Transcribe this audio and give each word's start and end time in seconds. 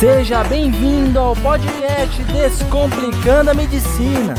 Seja 0.00 0.42
bem-vindo 0.42 1.18
ao 1.18 1.36
podcast 1.36 2.24
Descomplicando 2.24 3.50
a 3.50 3.54
Medicina. 3.54 4.34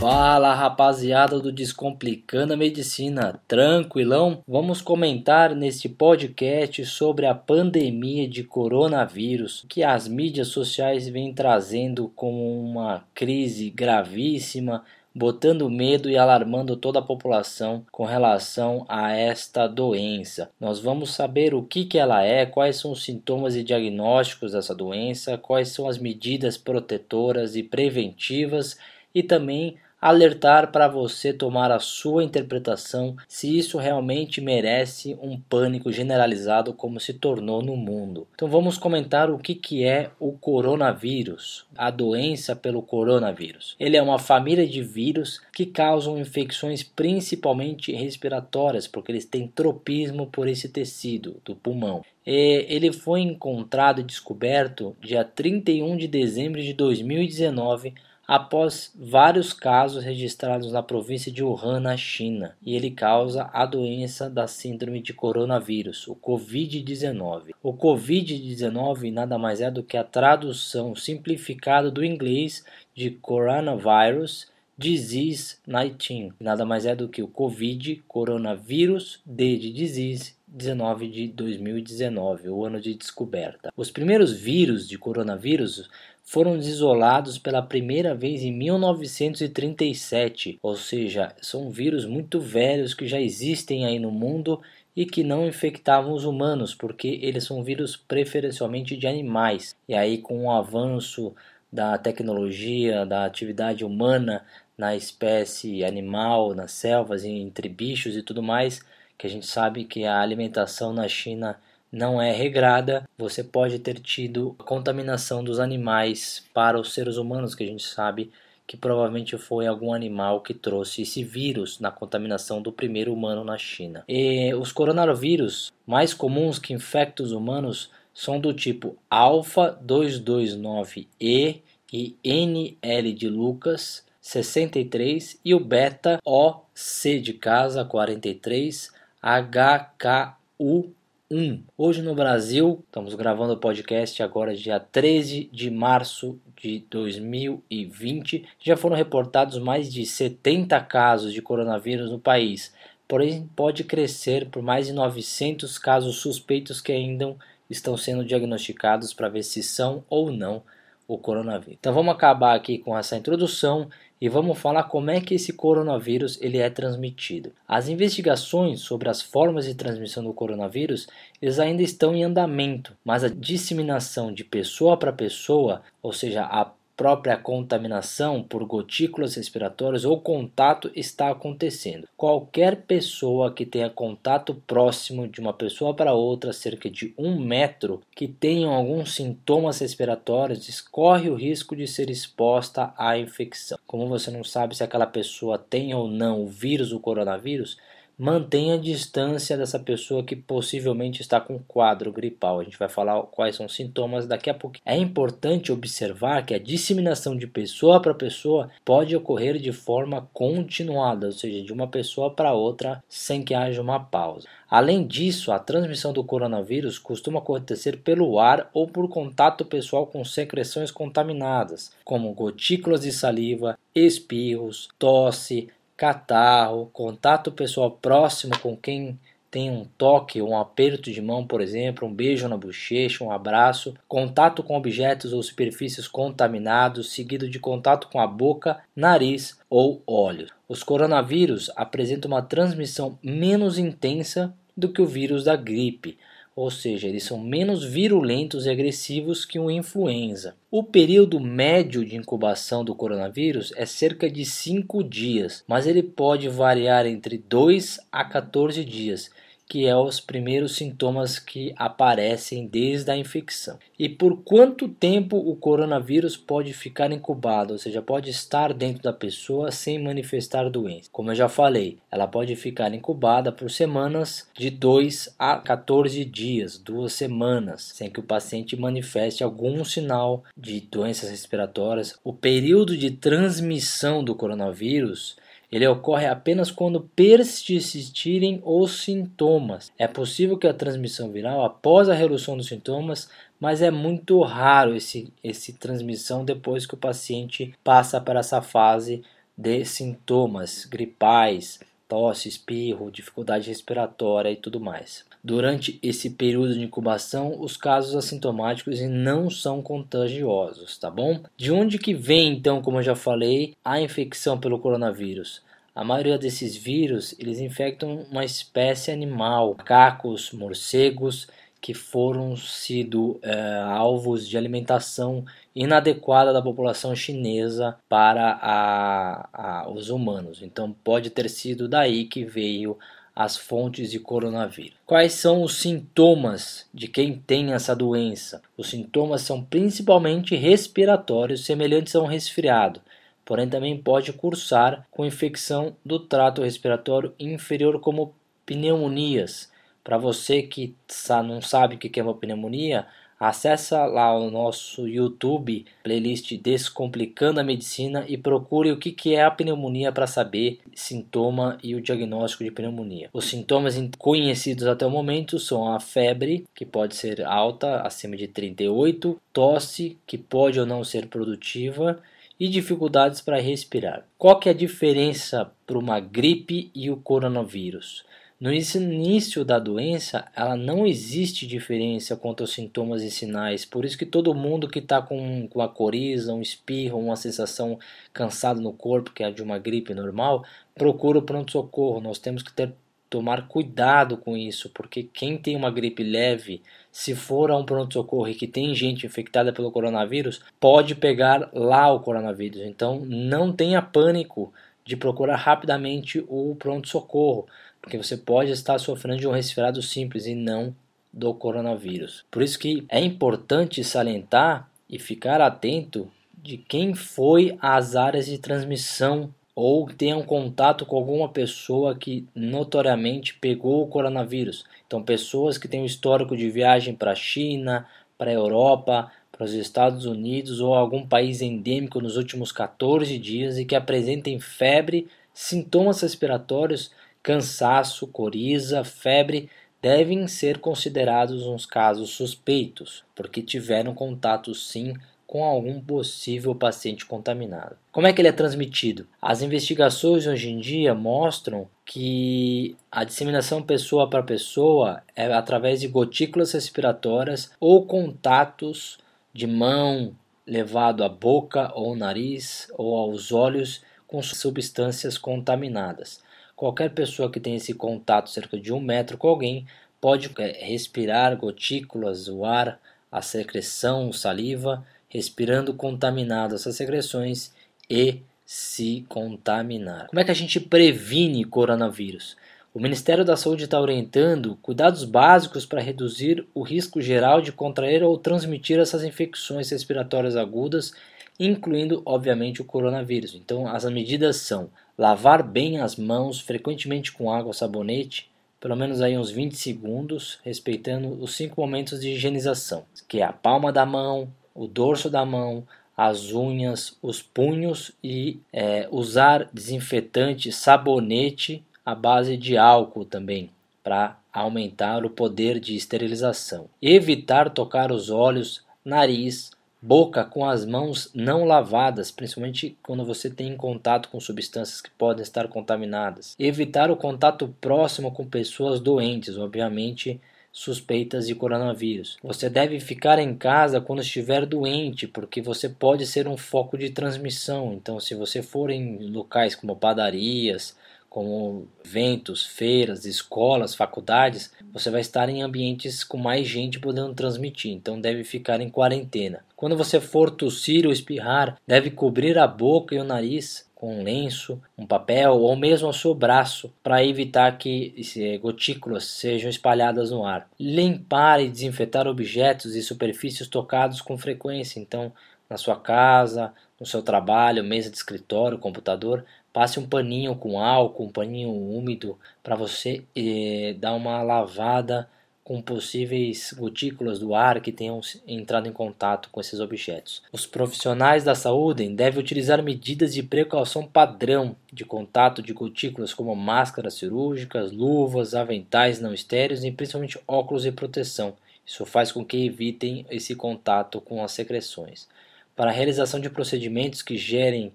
Fala 0.00 0.52
rapaziada 0.54 1.38
do 1.38 1.52
Descomplicando 1.52 2.52
a 2.52 2.56
Medicina, 2.56 3.40
tranquilão? 3.46 4.42
Vamos 4.44 4.82
comentar 4.82 5.54
neste 5.54 5.88
podcast 5.88 6.84
sobre 6.84 7.26
a 7.26 7.34
pandemia 7.34 8.28
de 8.28 8.42
coronavírus 8.42 9.64
que 9.68 9.84
as 9.84 10.08
mídias 10.08 10.48
sociais 10.48 11.08
vêm 11.08 11.32
trazendo 11.32 12.10
como 12.16 12.60
uma 12.60 13.04
crise 13.14 13.70
gravíssima 13.70 14.82
botando 15.14 15.70
medo 15.70 16.10
e 16.10 16.16
alarmando 16.16 16.76
toda 16.76 16.98
a 16.98 17.02
população 17.02 17.86
com 17.92 18.04
relação 18.04 18.84
a 18.88 19.12
esta 19.12 19.66
doença. 19.68 20.50
Nós 20.58 20.80
vamos 20.80 21.14
saber 21.14 21.54
o 21.54 21.62
que, 21.62 21.84
que 21.84 21.98
ela 21.98 22.22
é, 22.24 22.44
quais 22.44 22.76
são 22.76 22.90
os 22.90 23.04
sintomas 23.04 23.54
e 23.54 23.62
diagnósticos 23.62 24.52
dessa 24.52 24.74
doença, 24.74 25.38
quais 25.38 25.68
são 25.68 25.88
as 25.88 25.98
medidas 25.98 26.58
protetoras 26.58 27.54
e 27.54 27.62
preventivas 27.62 28.76
e 29.14 29.22
também 29.22 29.76
alertar 30.04 30.70
para 30.70 30.86
você 30.86 31.32
tomar 31.32 31.72
a 31.72 31.78
sua 31.78 32.22
interpretação 32.22 33.16
se 33.26 33.56
isso 33.56 33.78
realmente 33.78 34.38
merece 34.38 35.16
um 35.18 35.40
pânico 35.40 35.90
generalizado 35.90 36.74
como 36.74 37.00
se 37.00 37.14
tornou 37.14 37.62
no 37.62 37.74
mundo. 37.74 38.28
Então 38.34 38.46
vamos 38.46 38.76
comentar 38.76 39.30
o 39.30 39.38
que, 39.38 39.54
que 39.54 39.82
é 39.82 40.10
o 40.20 40.32
coronavírus, 40.32 41.64
a 41.74 41.90
doença 41.90 42.54
pelo 42.54 42.82
coronavírus. 42.82 43.76
Ele 43.80 43.96
é 43.96 44.02
uma 44.02 44.18
família 44.18 44.68
de 44.68 44.82
vírus 44.82 45.40
que 45.54 45.64
causam 45.64 46.18
infecções 46.18 46.82
principalmente 46.82 47.90
respiratórias, 47.90 48.86
porque 48.86 49.10
eles 49.10 49.24
têm 49.24 49.48
tropismo 49.48 50.26
por 50.26 50.46
esse 50.46 50.68
tecido 50.68 51.40
do 51.42 51.56
pulmão. 51.56 52.04
E 52.26 52.66
ele 52.68 52.92
foi 52.92 53.22
encontrado 53.22 54.02
e 54.02 54.04
descoberto 54.04 54.94
dia 55.00 55.24
31 55.24 55.96
de 55.96 56.06
dezembro 56.06 56.60
de 56.60 56.74
2019 56.74 57.94
após 58.26 58.92
vários 58.94 59.52
casos 59.52 60.04
registrados 60.04 60.72
na 60.72 60.82
província 60.82 61.30
de 61.30 61.42
Wuhan, 61.42 61.80
na 61.80 61.96
China, 61.96 62.56
e 62.62 62.74
ele 62.74 62.90
causa 62.90 63.50
a 63.52 63.66
doença 63.66 64.28
da 64.28 64.46
síndrome 64.46 65.00
de 65.00 65.12
coronavírus, 65.12 66.06
o 66.08 66.14
COVID-19. 66.14 67.54
O 67.62 67.72
COVID-19 67.72 69.12
nada 69.12 69.38
mais 69.38 69.60
é 69.60 69.70
do 69.70 69.82
que 69.82 69.96
a 69.96 70.04
tradução 70.04 70.94
simplificada 70.94 71.90
do 71.90 72.04
inglês 72.04 72.64
de 72.94 73.10
coronavirus 73.10 74.52
disease 74.76 75.56
19, 75.66 76.32
nada 76.40 76.64
mais 76.64 76.84
é 76.84 76.96
do 76.96 77.08
que 77.08 77.22
o 77.22 77.28
COVID, 77.28 78.02
coronavírus, 78.08 79.20
D 79.24 79.56
de 79.56 79.72
disease 79.72 80.34
19 80.48 81.08
de 81.08 81.28
2019, 81.28 82.48
o 82.48 82.64
ano 82.64 82.80
de 82.80 82.94
descoberta. 82.94 83.72
Os 83.76 83.90
primeiros 83.90 84.32
vírus 84.32 84.88
de 84.88 84.98
coronavírus 84.98 85.88
foram 86.24 86.56
isolados 86.56 87.38
pela 87.38 87.60
primeira 87.60 88.14
vez 88.14 88.42
em 88.42 88.50
1937, 88.50 90.58
ou 90.62 90.74
seja, 90.74 91.34
são 91.40 91.70
vírus 91.70 92.06
muito 92.06 92.40
velhos 92.40 92.94
que 92.94 93.06
já 93.06 93.20
existem 93.20 93.84
aí 93.84 93.98
no 93.98 94.10
mundo 94.10 94.60
e 94.96 95.04
que 95.04 95.22
não 95.22 95.46
infectavam 95.46 96.14
os 96.14 96.24
humanos, 96.24 96.74
porque 96.74 97.20
eles 97.22 97.44
são 97.44 97.62
vírus 97.62 97.96
preferencialmente 97.96 98.96
de 98.96 99.06
animais. 99.06 99.76
E 99.88 99.94
aí 99.94 100.18
com 100.18 100.46
o 100.46 100.50
avanço 100.50 101.34
da 101.70 101.98
tecnologia, 101.98 103.04
da 103.04 103.24
atividade 103.24 103.84
humana 103.84 104.44
na 104.78 104.96
espécie 104.96 105.84
animal, 105.84 106.54
nas 106.54 106.72
selvas, 106.72 107.24
entre 107.24 107.68
bichos 107.68 108.16
e 108.16 108.22
tudo 108.22 108.42
mais, 108.42 108.80
que 109.18 109.26
a 109.26 109.30
gente 109.30 109.46
sabe 109.46 109.84
que 109.84 110.04
a 110.04 110.20
alimentação 110.20 110.92
na 110.92 111.06
China 111.06 111.58
não 111.94 112.20
é 112.20 112.32
regrada, 112.32 113.08
você 113.16 113.44
pode 113.44 113.78
ter 113.78 114.00
tido 114.00 114.54
contaminação 114.58 115.44
dos 115.44 115.60
animais 115.60 116.44
para 116.52 116.78
os 116.78 116.92
seres 116.92 117.16
humanos, 117.16 117.54
que 117.54 117.62
a 117.62 117.66
gente 117.66 117.84
sabe 117.84 118.32
que 118.66 118.76
provavelmente 118.76 119.36
foi 119.36 119.66
algum 119.66 119.92
animal 119.92 120.40
que 120.40 120.52
trouxe 120.54 121.02
esse 121.02 121.22
vírus 121.22 121.78
na 121.78 121.90
contaminação 121.92 122.60
do 122.60 122.72
primeiro 122.72 123.12
humano 123.12 123.44
na 123.44 123.56
China. 123.56 124.02
E 124.08 124.52
os 124.54 124.72
coronavírus 124.72 125.72
mais 125.86 126.12
comuns 126.12 126.58
que 126.58 126.72
infectam 126.72 127.24
os 127.24 127.32
humanos 127.32 127.90
são 128.12 128.40
do 128.40 128.52
tipo 128.52 128.96
alfa 129.08 129.78
229E 129.84 131.60
e 131.92 132.16
NL 132.24 133.12
de 133.12 133.28
Lucas 133.28 134.04
63 134.20 135.38
e 135.44 135.54
o 135.54 135.60
beta 135.60 136.18
OC 136.24 137.20
de 137.20 137.34
casa 137.34 137.84
43 137.84 138.90
HKU 139.22 140.92
1. 141.30 141.64
Hoje 141.78 142.02
no 142.02 142.14
Brasil, 142.14 142.84
estamos 142.86 143.14
gravando 143.14 143.54
o 143.54 143.58
podcast 143.58 144.22
agora 144.22 144.54
dia 144.54 144.78
13 144.78 145.48
de 145.50 145.70
março 145.70 146.38
de 146.60 146.84
2020. 146.90 148.46
Já 148.60 148.76
foram 148.76 148.94
reportados 148.94 149.58
mais 149.58 149.90
de 149.90 150.04
70 150.04 150.78
casos 150.82 151.32
de 151.32 151.40
coronavírus 151.40 152.10
no 152.10 152.18
país, 152.18 152.74
porém 153.08 153.48
pode 153.56 153.84
crescer 153.84 154.50
por 154.50 154.62
mais 154.62 154.86
de 154.86 154.92
900 154.92 155.78
casos 155.78 156.16
suspeitos 156.16 156.82
que 156.82 156.92
ainda 156.92 157.34
estão 157.70 157.96
sendo 157.96 158.22
diagnosticados 158.22 159.14
para 159.14 159.30
ver 159.30 159.44
se 159.44 159.62
são 159.62 160.04
ou 160.10 160.30
não 160.30 160.62
o 161.08 161.16
coronavírus. 161.16 161.78
Então 161.80 161.94
vamos 161.94 162.14
acabar 162.14 162.54
aqui 162.54 162.76
com 162.76 162.96
essa 162.96 163.16
introdução 163.16 163.88
e 164.24 164.28
vamos 164.30 164.58
falar 164.58 164.84
como 164.84 165.10
é 165.10 165.20
que 165.20 165.34
esse 165.34 165.52
coronavírus 165.52 166.38
ele 166.40 166.56
é 166.56 166.70
transmitido. 166.70 167.52
As 167.68 167.90
investigações 167.90 168.80
sobre 168.80 169.10
as 169.10 169.20
formas 169.20 169.66
de 169.66 169.74
transmissão 169.74 170.24
do 170.24 170.32
coronavírus 170.32 171.06
eles 171.42 171.58
ainda 171.58 171.82
estão 171.82 172.16
em 172.16 172.24
andamento, 172.24 172.96
mas 173.04 173.22
a 173.22 173.28
disseminação 173.28 174.32
de 174.32 174.42
pessoa 174.42 174.96
para 174.96 175.12
pessoa, 175.12 175.82
ou 176.02 176.10
seja, 176.10 176.42
a 176.42 176.72
própria 176.96 177.36
contaminação 177.36 178.42
por 178.42 178.64
gotículas 178.64 179.34
respiratórias 179.34 180.04
ou 180.04 180.20
contato 180.20 180.90
está 180.94 181.30
acontecendo. 181.30 182.08
Qualquer 182.16 182.82
pessoa 182.82 183.52
que 183.52 183.66
tenha 183.66 183.90
contato 183.90 184.54
próximo 184.66 185.26
de 185.26 185.40
uma 185.40 185.52
pessoa 185.52 185.94
para 185.94 186.14
outra, 186.14 186.52
cerca 186.52 186.88
de 186.88 187.12
um 187.18 187.38
metro, 187.38 188.02
que 188.14 188.28
tenha 188.28 188.68
alguns 188.68 189.14
sintomas 189.14 189.78
respiratórios, 189.78 190.80
corre 190.80 191.28
o 191.28 191.34
risco 191.34 191.74
de 191.74 191.86
ser 191.86 192.10
exposta 192.10 192.94
à 192.96 193.18
infecção. 193.18 193.78
Como 193.86 194.08
você 194.08 194.30
não 194.30 194.44
sabe 194.44 194.76
se 194.76 194.84
aquela 194.84 195.06
pessoa 195.06 195.58
tem 195.58 195.94
ou 195.94 196.08
não 196.08 196.42
o 196.42 196.46
vírus, 196.46 196.92
o 196.92 197.00
coronavírus, 197.00 197.76
mantenha 198.18 198.74
a 198.74 198.78
distância 198.78 199.56
dessa 199.56 199.78
pessoa 199.78 200.24
que 200.24 200.36
possivelmente 200.36 201.20
está 201.20 201.40
com 201.40 201.58
quadro 201.58 202.12
gripal. 202.12 202.60
A 202.60 202.64
gente 202.64 202.78
vai 202.78 202.88
falar 202.88 203.20
quais 203.22 203.56
são 203.56 203.66
os 203.66 203.74
sintomas 203.74 204.26
daqui 204.26 204.48
a 204.48 204.54
pouco. 204.54 204.78
É 204.84 204.96
importante 204.96 205.72
observar 205.72 206.44
que 206.44 206.54
a 206.54 206.58
disseminação 206.58 207.36
de 207.36 207.46
pessoa 207.46 208.00
para 208.00 208.14
pessoa 208.14 208.70
pode 208.84 209.14
ocorrer 209.16 209.58
de 209.58 209.72
forma 209.72 210.28
continuada, 210.32 211.26
ou 211.26 211.32
seja, 211.32 211.62
de 211.62 211.72
uma 211.72 211.86
pessoa 211.86 212.30
para 212.30 212.52
outra 212.52 213.02
sem 213.08 213.42
que 213.42 213.54
haja 213.54 213.82
uma 213.82 214.00
pausa. 214.00 214.48
Além 214.68 215.06
disso, 215.06 215.52
a 215.52 215.58
transmissão 215.58 216.12
do 216.12 216.24
coronavírus 216.24 216.98
costuma 216.98 217.38
acontecer 217.38 217.98
pelo 217.98 218.40
ar 218.40 218.68
ou 218.72 218.88
por 218.88 219.08
contato 219.08 219.64
pessoal 219.64 220.06
com 220.06 220.24
secreções 220.24 220.90
contaminadas, 220.90 221.92
como 222.04 222.32
gotículas 222.32 223.02
de 223.02 223.12
saliva, 223.12 223.78
espirros, 223.94 224.88
tosse, 224.98 225.68
catarro, 226.04 226.90
contato 226.92 227.50
pessoal 227.50 227.90
próximo 227.90 228.58
com 228.58 228.76
quem 228.76 229.18
tem 229.50 229.70
um 229.70 229.86
toque, 229.96 230.42
um 230.42 230.58
aperto 230.58 231.10
de 231.10 231.22
mão, 231.22 231.46
por 231.46 231.62
exemplo, 231.62 232.06
um 232.06 232.12
beijo 232.12 232.46
na 232.46 232.58
bochecha, 232.58 233.24
um 233.24 233.30
abraço, 233.30 233.94
contato 234.06 234.62
com 234.62 234.76
objetos 234.76 235.32
ou 235.32 235.42
superfícies 235.42 236.06
contaminados, 236.06 237.12
seguido 237.12 237.48
de 237.48 237.58
contato 237.58 238.08
com 238.08 238.20
a 238.20 238.26
boca, 238.26 238.80
nariz 238.94 239.58
ou 239.70 240.02
olhos. 240.06 240.50
Os 240.68 240.82
coronavírus 240.82 241.70
apresentam 241.74 242.30
uma 242.30 242.42
transmissão 242.42 243.18
menos 243.22 243.78
intensa 243.78 244.52
do 244.76 244.92
que 244.92 245.00
o 245.00 245.06
vírus 245.06 245.44
da 245.44 245.56
gripe, 245.56 246.18
ou 246.56 246.70
seja, 246.70 247.08
eles 247.08 247.24
são 247.24 247.38
menos 247.38 247.84
virulentos 247.84 248.66
e 248.66 248.70
agressivos 248.70 249.44
que 249.44 249.58
o 249.58 249.70
influenza. 249.70 250.54
O 250.70 250.84
período 250.84 251.40
médio 251.40 252.04
de 252.04 252.16
incubação 252.16 252.84
do 252.84 252.94
coronavírus 252.94 253.72
é 253.76 253.84
cerca 253.84 254.30
de 254.30 254.44
5 254.44 255.02
dias, 255.02 255.64
mas 255.66 255.86
ele 255.86 256.02
pode 256.02 256.48
variar 256.48 257.06
entre 257.06 257.38
2 257.38 257.98
a 258.12 258.24
14 258.24 258.84
dias 258.84 259.30
que 259.68 259.86
é 259.86 259.96
os 259.96 260.20
primeiros 260.20 260.76
sintomas 260.76 261.38
que 261.38 261.74
aparecem 261.76 262.66
desde 262.66 263.10
a 263.10 263.16
infecção. 263.16 263.78
E 263.98 264.08
por 264.08 264.42
quanto 264.42 264.88
tempo 264.88 265.36
o 265.36 265.56
coronavírus 265.56 266.36
pode 266.36 266.72
ficar 266.72 267.10
incubado, 267.12 267.72
ou 267.72 267.78
seja, 267.78 268.02
pode 268.02 268.30
estar 268.30 268.72
dentro 268.72 269.02
da 269.02 269.12
pessoa 269.12 269.70
sem 269.70 270.02
manifestar 270.02 270.68
doença? 270.68 271.08
Como 271.12 271.30
eu 271.30 271.34
já 271.34 271.48
falei, 271.48 271.98
ela 272.10 272.26
pode 272.26 272.54
ficar 272.56 272.92
incubada 272.92 273.50
por 273.52 273.70
semanas 273.70 274.48
de 274.54 274.70
2 274.70 275.34
a 275.38 275.56
14 275.56 276.24
dias, 276.24 276.78
duas 276.78 277.12
semanas, 277.12 277.92
sem 277.94 278.10
que 278.10 278.20
o 278.20 278.24
paciente 278.24 278.76
manifeste 278.76 279.42
algum 279.42 279.84
sinal 279.84 280.44
de 280.56 280.80
doenças 280.80 281.30
respiratórias. 281.30 282.18
O 282.22 282.32
período 282.32 282.96
de 282.96 283.10
transmissão 283.10 284.22
do 284.22 284.34
coronavírus 284.34 285.36
Ele 285.74 285.88
ocorre 285.88 286.26
apenas 286.26 286.70
quando 286.70 287.00
persistirem 287.00 288.62
os 288.64 289.02
sintomas. 289.02 289.90
É 289.98 290.06
possível 290.06 290.56
que 290.56 290.68
a 290.68 290.72
transmissão 290.72 291.32
viral 291.32 291.64
após 291.64 292.08
a 292.08 292.14
redução 292.14 292.56
dos 292.56 292.68
sintomas, 292.68 293.28
mas 293.58 293.82
é 293.82 293.90
muito 293.90 294.40
raro 294.42 294.94
esse, 294.94 295.32
esse 295.42 295.72
transmissão 295.72 296.44
depois 296.44 296.86
que 296.86 296.94
o 296.94 296.96
paciente 296.96 297.74
passa 297.82 298.20
para 298.20 298.38
essa 298.38 298.62
fase 298.62 299.24
de 299.58 299.84
sintomas 299.84 300.84
gripais, 300.84 301.80
tosse, 302.08 302.48
espirro, 302.48 303.10
dificuldade 303.10 303.66
respiratória 303.66 304.52
e 304.52 304.56
tudo 304.56 304.78
mais. 304.78 305.24
Durante 305.44 305.98
esse 306.02 306.30
período 306.30 306.72
de 306.72 306.82
incubação, 306.82 307.60
os 307.60 307.76
casos 307.76 308.16
assintomáticos 308.16 308.98
não 309.02 309.50
são 309.50 309.82
contagiosos, 309.82 310.96
tá 310.96 311.10
bom? 311.10 311.42
De 311.54 311.70
onde 311.70 311.98
que 311.98 312.14
vem 312.14 312.54
então, 312.54 312.80
como 312.80 312.96
eu 312.96 313.02
já 313.02 313.14
falei, 313.14 313.74
a 313.84 314.00
infecção 314.00 314.58
pelo 314.58 314.78
coronavírus? 314.78 315.60
A 315.94 316.02
maioria 316.02 316.38
desses 316.38 316.74
vírus, 316.74 317.34
eles 317.38 317.60
infectam 317.60 318.24
uma 318.30 318.42
espécie 318.42 319.10
animal, 319.10 319.74
macacos, 319.76 320.50
morcegos, 320.50 321.46
que 321.78 321.92
foram 321.92 322.56
sido 322.56 323.38
é, 323.42 323.82
alvos 323.82 324.48
de 324.48 324.56
alimentação 324.56 325.44
inadequada 325.74 326.54
da 326.54 326.62
população 326.62 327.14
chinesa 327.14 327.98
para 328.08 328.58
a, 328.62 329.48
a, 329.52 329.90
os 329.90 330.08
humanos. 330.08 330.62
Então 330.62 330.96
pode 331.04 331.28
ter 331.28 331.50
sido 331.50 331.86
daí 331.86 332.24
que 332.24 332.42
veio 332.42 332.96
as 333.34 333.56
fontes 333.56 334.10
de 334.10 334.18
coronavírus. 334.18 334.96
Quais 335.04 335.32
são 335.32 335.62
os 335.62 335.78
sintomas 335.78 336.86
de 336.94 337.08
quem 337.08 337.36
tem 337.36 337.72
essa 337.72 337.94
doença? 337.94 338.62
Os 338.76 338.90
sintomas 338.90 339.42
são 339.42 339.62
principalmente 339.62 340.54
respiratórios, 340.54 341.64
semelhantes 341.64 342.14
a 342.14 342.20
um 342.20 342.26
resfriado, 342.26 343.00
porém 343.44 343.68
também 343.68 343.96
pode 343.96 344.32
cursar 344.32 345.06
com 345.10 345.26
infecção 345.26 345.96
do 346.04 346.18
trato 346.18 346.62
respiratório 346.62 347.34
inferior, 347.38 348.00
como 348.00 348.34
pneumonias 348.64 349.72
para 350.04 350.18
você 350.18 350.60
que 350.62 350.94
não 351.42 351.62
sabe 351.62 351.96
o 351.96 351.98
que 351.98 352.20
é 352.20 352.22
uma 352.22 352.34
pneumonia, 352.34 353.06
acessa 353.38 354.04
lá 354.06 354.36
o 354.36 354.50
nosso 354.50 355.06
YouTube, 355.06 355.84
playlist 356.02 356.52
Descomplicando 356.60 357.60
a 357.60 357.64
Medicina 357.64 358.24
e 358.28 358.36
procure 358.36 358.92
o 358.92 358.96
que 358.96 359.34
é 359.34 359.42
a 359.42 359.50
pneumonia 359.50 360.12
para 360.12 360.26
saber 360.26 360.80
sintoma 360.94 361.78
e 361.82 361.94
o 361.94 362.00
diagnóstico 362.00 362.64
de 362.64 362.70
pneumonia. 362.70 363.30
Os 363.32 363.46
sintomas 363.46 363.94
conhecidos 364.18 364.86
até 364.86 365.06
o 365.06 365.10
momento 365.10 365.58
são 365.58 365.92
a 365.92 366.00
febre, 366.00 366.64
que 366.74 366.84
pode 366.84 367.16
ser 367.16 367.42
alta, 367.44 368.00
acima 368.00 368.36
de 368.36 368.48
38, 368.48 369.40
tosse, 369.52 370.18
que 370.26 370.38
pode 370.38 370.80
ou 370.80 370.86
não 370.86 371.04
ser 371.04 371.26
produtiva, 371.26 372.20
e 372.58 372.68
dificuldades 372.68 373.40
para 373.40 373.60
respirar. 373.60 374.24
Qual 374.38 374.58
que 374.58 374.68
é 374.68 374.72
a 374.72 374.76
diferença 374.76 375.70
para 375.86 375.98
uma 375.98 376.20
gripe 376.20 376.90
e 376.94 377.10
o 377.10 377.16
coronavírus? 377.16 378.24
No 378.64 378.72
início 378.72 379.62
da 379.62 379.78
doença, 379.78 380.46
ela 380.56 380.74
não 380.74 381.06
existe 381.06 381.66
diferença 381.66 382.34
quanto 382.34 382.62
aos 382.62 382.72
sintomas 382.72 383.22
e 383.22 383.30
sinais, 383.30 383.84
por 383.84 384.06
isso 384.06 384.16
que 384.16 384.24
todo 384.24 384.54
mundo 384.54 384.88
que 384.88 385.00
está 385.00 385.20
com, 385.20 385.68
com 385.68 385.80
uma 385.80 385.86
coriza, 385.86 386.54
um 386.54 386.62
espirro, 386.62 387.18
uma 387.18 387.36
sensação 387.36 387.98
cansado 388.32 388.80
no 388.80 388.90
corpo, 388.90 389.32
que 389.32 389.44
é 389.44 389.50
de 389.50 389.62
uma 389.62 389.78
gripe 389.78 390.14
normal, 390.14 390.64
procura 390.94 391.40
o 391.40 391.42
pronto-socorro. 391.42 392.22
Nós 392.22 392.38
temos 392.38 392.62
que 392.62 392.72
ter, 392.72 392.94
tomar 393.28 393.68
cuidado 393.68 394.38
com 394.38 394.56
isso, 394.56 394.88
porque 394.94 395.24
quem 395.24 395.58
tem 395.58 395.76
uma 395.76 395.90
gripe 395.90 396.24
leve, 396.24 396.80
se 397.12 397.34
for 397.34 397.70
a 397.70 397.76
um 397.76 397.84
pronto-socorro 397.84 398.48
e 398.48 398.54
que 398.54 398.66
tem 398.66 398.94
gente 398.94 399.26
infectada 399.26 399.74
pelo 399.74 399.92
coronavírus, 399.92 400.62
pode 400.80 401.14
pegar 401.14 401.68
lá 401.74 402.10
o 402.10 402.20
coronavírus. 402.20 402.80
Então 402.80 403.20
não 403.26 403.70
tenha 403.70 404.00
pânico 404.00 404.72
de 405.04 405.18
procurar 405.18 405.56
rapidamente 405.56 406.42
o 406.48 406.74
pronto-socorro 406.76 407.66
porque 408.04 408.18
você 408.18 408.36
pode 408.36 408.70
estar 408.70 408.98
sofrendo 408.98 409.40
de 409.40 409.48
um 409.48 409.50
resfriado 409.50 410.02
simples 410.02 410.44
e 410.44 410.54
não 410.54 410.94
do 411.32 411.54
coronavírus. 411.54 412.44
Por 412.50 412.62
isso 412.62 412.78
que 412.78 413.06
é 413.08 413.18
importante 413.18 414.04
salientar 414.04 414.90
e 415.08 415.18
ficar 415.18 415.58
atento 415.62 416.30
de 416.56 416.76
quem 416.76 417.14
foi 417.14 417.78
às 417.80 418.14
áreas 418.14 418.44
de 418.44 418.58
transmissão 418.58 419.52
ou 419.74 420.06
tenha 420.06 420.36
um 420.36 420.42
contato 420.42 421.06
com 421.06 421.16
alguma 421.16 421.48
pessoa 421.48 422.14
que 422.14 422.46
notoriamente 422.54 423.54
pegou 423.54 424.02
o 424.02 424.06
coronavírus. 424.06 424.84
Então, 425.06 425.22
pessoas 425.22 425.78
que 425.78 425.88
têm 425.88 426.02
um 426.02 426.06
histórico 426.06 426.54
de 426.54 426.70
viagem 426.70 427.14
para 427.14 427.32
a 427.32 427.34
China, 427.34 428.06
para 428.36 428.50
a 428.50 428.54
Europa, 428.54 429.32
para 429.50 429.64
os 429.64 429.72
Estados 429.72 430.26
Unidos 430.26 430.78
ou 430.78 430.94
algum 430.94 431.26
país 431.26 431.62
endêmico 431.62 432.20
nos 432.20 432.36
últimos 432.36 432.70
14 432.70 433.38
dias 433.38 433.78
e 433.78 433.84
que 433.86 433.96
apresentem 433.96 434.60
febre, 434.60 435.26
sintomas 435.54 436.20
respiratórios 436.20 437.10
cansaço, 437.44 438.26
coriza, 438.26 439.04
febre 439.04 439.70
devem 440.02 440.48
ser 440.48 440.78
considerados 440.78 441.66
uns 441.66 441.86
casos 441.86 442.30
suspeitos, 442.30 443.22
porque 443.34 443.62
tiveram 443.62 444.12
contato 444.14 444.74
sim 444.74 445.14
com 445.46 445.62
algum 445.62 446.00
possível 446.00 446.74
paciente 446.74 447.24
contaminado. 447.24 447.96
Como 448.10 448.26
é 448.26 448.32
que 448.32 448.40
ele 448.40 448.48
é 448.48 448.52
transmitido? 448.52 449.26
As 449.40 449.62
investigações 449.62 450.46
hoje 450.46 450.70
em 450.70 450.80
dia 450.80 451.14
mostram 451.14 451.86
que 452.04 452.96
a 453.12 453.24
disseminação 453.24 453.82
pessoa 453.82 454.28
para 454.28 454.42
pessoa 454.42 455.22
é 455.36 455.44
através 455.52 456.00
de 456.00 456.08
gotículas 456.08 456.72
respiratórias 456.72 457.70
ou 457.78 458.04
contatos 458.04 459.18
de 459.52 459.66
mão 459.66 460.34
levado 460.66 461.22
à 461.22 461.28
boca 461.28 461.92
ou 461.94 462.16
nariz 462.16 462.88
ou 462.94 463.14
aos 463.16 463.52
olhos 463.52 464.02
com 464.26 464.42
substâncias 464.42 465.38
contaminadas. 465.38 466.42
Qualquer 466.76 467.10
pessoa 467.10 467.50
que 467.50 467.60
tenha 467.60 467.76
esse 467.76 467.94
contato 467.94 468.50
cerca 468.50 468.78
de 468.78 468.92
um 468.92 469.00
metro 469.00 469.38
com 469.38 469.48
alguém 469.48 469.86
pode 470.20 470.50
é, 470.58 470.84
respirar 470.86 471.56
gotículas, 471.56 472.48
o 472.48 472.64
ar, 472.64 473.00
a 473.30 473.42
secreção, 473.42 474.32
saliva, 474.32 475.04
respirando 475.28 475.92
contaminado 475.94 476.74
essas 476.74 476.96
secreções 476.96 477.72
e 478.08 478.40
se 478.64 479.24
contaminar. 479.28 480.28
Como 480.28 480.40
é 480.40 480.44
que 480.44 480.50
a 480.50 480.54
gente 480.54 480.80
previne 480.80 481.64
coronavírus? 481.64 482.56
O 482.94 483.00
Ministério 483.00 483.44
da 483.44 483.56
Saúde 483.56 483.84
está 483.84 484.00
orientando 484.00 484.78
cuidados 484.80 485.24
básicos 485.24 485.84
para 485.84 486.00
reduzir 486.00 486.64
o 486.72 486.82
risco 486.82 487.20
geral 487.20 487.60
de 487.60 487.72
contrair 487.72 488.22
ou 488.22 488.38
transmitir 488.38 489.00
essas 489.00 489.24
infecções 489.24 489.90
respiratórias 489.90 490.54
agudas, 490.54 491.12
incluindo, 491.58 492.22
obviamente, 492.24 492.80
o 492.80 492.84
coronavírus. 492.84 493.52
Então, 493.54 493.88
as 493.88 494.04
medidas 494.04 494.58
são 494.58 494.90
Lavar 495.16 495.62
bem 495.62 496.00
as 496.00 496.16
mãos, 496.16 496.60
frequentemente 496.60 497.32
com 497.32 497.52
água 497.52 497.68
ou 497.68 497.72
sabonete, 497.72 498.50
pelo 498.80 498.96
menos 498.96 499.22
aí 499.22 499.38
uns 499.38 499.50
20 499.50 499.76
segundos, 499.76 500.58
respeitando 500.62 501.42
os 501.42 501.54
cinco 501.54 501.80
momentos 501.80 502.20
de 502.20 502.30
higienização, 502.30 503.04
que 503.26 503.40
é 503.40 503.44
a 503.44 503.52
palma 503.52 503.92
da 503.92 504.04
mão, 504.04 504.48
o 504.74 504.86
dorso 504.86 505.30
da 505.30 505.44
mão, 505.46 505.86
as 506.16 506.52
unhas, 506.52 507.16
os 507.22 507.40
punhos 507.40 508.12
e 508.22 508.58
é, 508.72 509.08
usar 509.10 509.68
desinfetante, 509.72 510.70
sabonete 510.70 511.82
à 512.04 512.14
base 512.14 512.56
de 512.56 512.76
álcool 512.76 513.24
também, 513.24 513.70
para 514.02 514.36
aumentar 514.52 515.24
o 515.24 515.30
poder 515.30 515.80
de 515.80 515.96
esterilização. 515.96 516.86
Evitar 517.00 517.70
tocar 517.70 518.12
os 518.12 518.30
olhos, 518.30 518.84
nariz, 519.04 519.70
boca 520.04 520.44
com 520.44 520.68
as 520.68 520.84
mãos 520.84 521.30
não 521.34 521.64
lavadas, 521.64 522.30
principalmente 522.30 522.94
quando 523.02 523.24
você 523.24 523.48
tem 523.48 523.74
contato 523.74 524.28
com 524.28 524.38
substâncias 524.38 525.00
que 525.00 525.10
podem 525.10 525.42
estar 525.42 525.66
contaminadas. 525.68 526.54
Evitar 526.58 527.10
o 527.10 527.16
contato 527.16 527.74
próximo 527.80 528.30
com 528.30 528.44
pessoas 528.44 529.00
doentes, 529.00 529.56
obviamente 529.56 530.38
suspeitas 530.70 531.46
de 531.46 531.54
coronavírus. 531.54 532.36
Você 532.42 532.68
deve 532.68 532.98
ficar 532.98 533.38
em 533.38 533.54
casa 533.54 534.00
quando 534.00 534.20
estiver 534.20 534.66
doente, 534.66 535.26
porque 535.26 535.62
você 535.62 535.88
pode 535.88 536.26
ser 536.26 536.48
um 536.48 536.56
foco 536.56 536.98
de 536.98 537.10
transmissão. 537.10 537.94
Então, 537.94 538.18
se 538.18 538.34
você 538.34 538.60
for 538.60 538.90
em 538.90 539.18
locais 539.30 539.76
como 539.76 539.94
padarias, 539.94 540.96
como 541.34 541.88
eventos, 542.04 542.64
feiras, 542.64 543.24
escolas, 543.24 543.92
faculdades, 543.92 544.70
você 544.92 545.10
vai 545.10 545.20
estar 545.20 545.48
em 545.48 545.62
ambientes 545.62 546.22
com 546.22 546.38
mais 546.38 546.64
gente 546.64 547.00
podendo 547.00 547.34
transmitir, 547.34 547.90
então 547.90 548.20
deve 548.20 548.44
ficar 548.44 548.80
em 548.80 548.88
quarentena. 548.88 549.64
Quando 549.74 549.96
você 549.96 550.20
for 550.20 550.48
tossir 550.48 551.04
ou 551.04 551.12
espirrar, 551.12 551.76
deve 551.84 552.12
cobrir 552.12 552.56
a 552.56 552.68
boca 552.68 553.16
e 553.16 553.18
o 553.18 553.24
nariz 553.24 553.84
com 553.96 554.20
um 554.20 554.22
lenço, 554.22 554.80
um 554.96 555.04
papel 555.04 555.54
ou 555.54 555.74
mesmo 555.74 556.08
o 556.08 556.12
seu 556.12 556.32
braço 556.36 556.94
para 557.02 557.24
evitar 557.24 557.78
que 557.78 558.14
gotículas 558.62 559.24
sejam 559.24 559.68
espalhadas 559.68 560.30
no 560.30 560.46
ar. 560.46 560.68
Limpar 560.78 561.60
e 561.60 561.68
desinfetar 561.68 562.28
objetos 562.28 562.94
e 562.94 563.02
superfícies 563.02 563.66
tocados 563.66 564.20
com 564.20 564.38
frequência, 564.38 565.00
então 565.00 565.32
na 565.68 565.76
sua 565.76 565.96
casa, 565.96 566.72
no 567.00 567.04
seu 567.04 567.22
trabalho, 567.22 567.82
mesa 567.82 568.08
de 568.08 568.16
escritório, 568.16 568.78
computador, 568.78 569.44
Passe 569.74 569.98
um 569.98 570.06
paninho 570.06 570.54
com 570.54 570.78
álcool, 570.78 571.24
um 571.24 571.32
paninho 571.32 571.72
úmido 571.72 572.38
para 572.62 572.76
você 572.76 573.24
eh, 573.34 573.96
dar 573.98 574.14
uma 574.14 574.40
lavada 574.40 575.28
com 575.64 575.82
possíveis 575.82 576.72
gotículas 576.72 577.40
do 577.40 577.56
ar 577.56 577.80
que 577.80 577.90
tenham 577.90 578.20
entrado 578.46 578.86
em 578.86 578.92
contato 578.92 579.48
com 579.50 579.60
esses 579.60 579.80
objetos. 579.80 580.44
Os 580.52 580.64
profissionais 580.64 581.42
da 581.42 581.56
saúde 581.56 582.08
devem 582.08 582.38
utilizar 582.38 582.84
medidas 582.84 583.34
de 583.34 583.42
precaução 583.42 584.06
padrão 584.06 584.76
de 584.92 585.04
contato 585.04 585.60
de 585.60 585.72
gotículas, 585.72 586.32
como 586.32 586.54
máscaras 586.54 587.14
cirúrgicas, 587.14 587.90
luvas, 587.90 588.54
aventais 588.54 589.20
não 589.20 589.34
estéreis 589.34 589.82
e 589.82 589.90
principalmente 589.90 590.38
óculos 590.46 590.84
de 590.84 590.92
proteção. 590.92 591.56
Isso 591.84 592.06
faz 592.06 592.30
com 592.30 592.44
que 592.44 592.64
evitem 592.64 593.26
esse 593.28 593.56
contato 593.56 594.20
com 594.20 594.44
as 594.44 594.52
secreções. 594.52 595.26
Para 595.74 595.90
a 595.90 595.94
realização 595.94 596.38
de 596.38 596.48
procedimentos 596.48 597.22
que 597.22 597.36
gerem 597.36 597.92